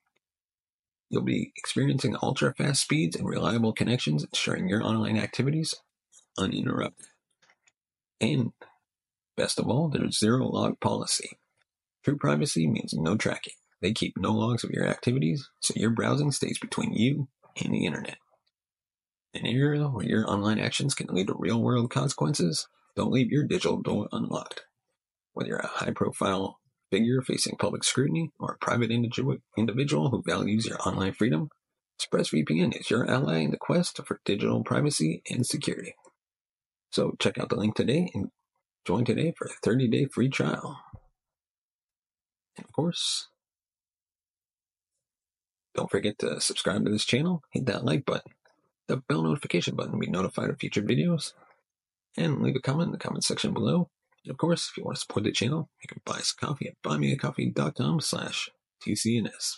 You'll 1.14 1.22
be 1.22 1.53
experiencing 1.55 2.16
ultra 2.20 2.53
fast 2.55 2.83
speeds 2.83 3.14
and 3.14 3.29
reliable 3.29 3.72
connections, 3.72 4.24
ensuring 4.24 4.68
your 4.68 4.83
online 4.83 5.16
activities 5.16 5.72
uninterrupted. 6.37 7.07
And 8.20 8.50
best 9.37 9.61
of 9.61 9.68
all, 9.68 9.88
there's 9.88 10.18
zero 10.18 10.44
log 10.44 10.81
policy. 10.81 11.38
True 12.03 12.16
privacy 12.16 12.66
means 12.66 12.94
no 12.94 13.16
tracking. 13.16 13.53
They 13.81 13.92
keep 13.92 14.18
no 14.18 14.33
logs 14.33 14.64
of 14.64 14.72
your 14.72 14.88
activities, 14.88 15.48
so 15.61 15.74
your 15.77 15.90
browsing 15.90 16.33
stays 16.33 16.59
between 16.59 16.92
you 16.92 17.29
and 17.62 17.72
the 17.72 17.87
internet. 17.87 18.18
In 19.35 19.46
an 19.46 19.53
era 19.53 19.87
where 19.87 20.05
your 20.05 20.29
online 20.29 20.59
actions 20.59 20.96
can 20.96 21.14
lead 21.14 21.29
to 21.29 21.37
real 21.38 21.62
world 21.62 21.92
consequences, 21.92 22.66
don't 22.96 23.12
leave 23.12 23.31
your 23.31 23.44
digital 23.44 23.81
door 23.81 24.09
unlocked. 24.11 24.64
Whether 25.33 25.50
you're 25.50 25.59
a 25.59 25.68
high 25.68 25.92
profile 25.92 26.59
figure 26.94 27.20
facing 27.22 27.57
public 27.57 27.83
scrutiny 27.83 28.30
or 28.38 28.52
a 28.52 28.64
private 28.64 28.92
individual 28.92 30.11
who 30.11 30.22
values 30.24 30.64
your 30.64 30.80
online 30.87 31.12
freedom, 31.12 31.48
ExpressVPN 32.00 32.78
is 32.78 32.88
your 32.88 33.11
ally 33.11 33.38
in 33.38 33.50
the 33.50 33.57
quest 33.57 34.00
for 34.07 34.20
digital 34.24 34.62
privacy 34.62 35.20
and 35.28 35.44
security. 35.44 35.96
So 36.92 37.16
check 37.18 37.37
out 37.37 37.48
the 37.48 37.57
link 37.57 37.74
today 37.74 38.12
and 38.14 38.28
join 38.85 39.04
today 39.04 39.35
for 39.37 39.46
a 39.46 39.54
30 39.64 39.88
day 39.88 40.04
free 40.04 40.28
trial. 40.28 40.78
And 42.57 42.64
of 42.64 42.72
course, 42.72 43.26
don't 45.74 45.90
forget 45.90 46.16
to 46.20 46.40
subscribe 46.40 46.85
to 46.85 46.92
this 46.92 47.04
channel, 47.04 47.42
hit 47.50 47.66
that 47.66 47.85
like 47.85 48.04
button, 48.04 48.35
the 48.87 48.98
bell 48.98 49.24
notification 49.24 49.74
button 49.74 49.94
to 49.94 49.98
be 49.98 50.07
notified 50.07 50.50
of 50.50 50.61
future 50.61 50.83
videos, 50.83 51.33
and 52.16 52.40
leave 52.40 52.54
a 52.54 52.61
comment 52.61 52.87
in 52.87 52.92
the 52.92 52.98
comment 52.98 53.24
section 53.24 53.52
below 53.52 53.90
of 54.28 54.37
course, 54.38 54.68
if 54.70 54.76
you 54.76 54.84
want 54.84 54.96
to 54.96 55.00
support 55.00 55.24
the 55.24 55.32
channel, 55.32 55.68
you 55.82 55.88
can 55.88 56.00
buy 56.04 56.18
us 56.18 56.34
a 56.40 56.46
coffee 56.46 56.68
at 56.68 56.74
buymeacoffee.com 56.82 58.00
slash 58.00 58.50
TCNS. 58.87 59.56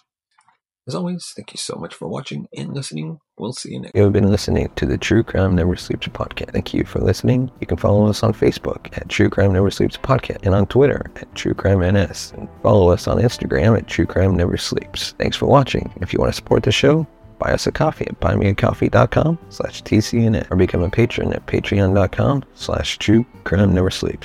As 0.88 0.94
always, 0.94 1.32
thank 1.34 1.52
you 1.52 1.58
so 1.58 1.74
much 1.80 1.92
for 1.94 2.06
watching 2.06 2.46
and 2.56 2.72
listening. 2.72 3.18
We'll 3.36 3.52
see 3.52 3.72
you 3.72 3.80
next 3.80 3.96
You 3.96 4.04
have 4.04 4.12
been 4.12 4.30
listening 4.30 4.70
to 4.76 4.86
the 4.86 4.96
True 4.96 5.24
Crime 5.24 5.56
Never 5.56 5.74
Sleeps 5.74 6.06
podcast. 6.06 6.52
Thank 6.52 6.72
you 6.72 6.84
for 6.84 7.00
listening. 7.00 7.50
You 7.60 7.66
can 7.66 7.76
follow 7.76 8.06
us 8.06 8.22
on 8.22 8.32
Facebook 8.32 8.96
at 8.96 9.08
True 9.08 9.28
Crime 9.28 9.52
Never 9.52 9.68
Sleeps 9.68 9.96
podcast 9.96 10.46
and 10.46 10.54
on 10.54 10.66
Twitter 10.66 11.10
at 11.16 11.34
True 11.34 11.54
Crime 11.54 11.80
NS. 11.80 12.34
And 12.36 12.48
follow 12.62 12.90
us 12.90 13.08
on 13.08 13.18
Instagram 13.18 13.76
at 13.76 13.88
True 13.88 14.06
Crime 14.06 14.36
Never 14.36 14.56
Sleeps. 14.56 15.16
Thanks 15.18 15.36
for 15.36 15.46
watching. 15.46 15.92
If 16.00 16.12
you 16.12 16.20
want 16.20 16.30
to 16.32 16.36
support 16.36 16.62
the 16.62 16.70
show, 16.70 17.04
buy 17.40 17.52
us 17.52 17.66
a 17.66 17.72
coffee 17.72 18.06
at 18.06 18.20
buymeacoffee.com 18.20 19.40
slash 19.48 19.82
TCNS 19.82 20.52
or 20.52 20.56
become 20.56 20.84
a 20.84 20.90
patron 20.90 21.32
at 21.32 21.46
patreon.com 21.46 22.44
slash 22.54 22.96
True 22.98 23.26
Crime 23.42 23.74
Never 23.74 23.90
Sleeps. 23.90 24.24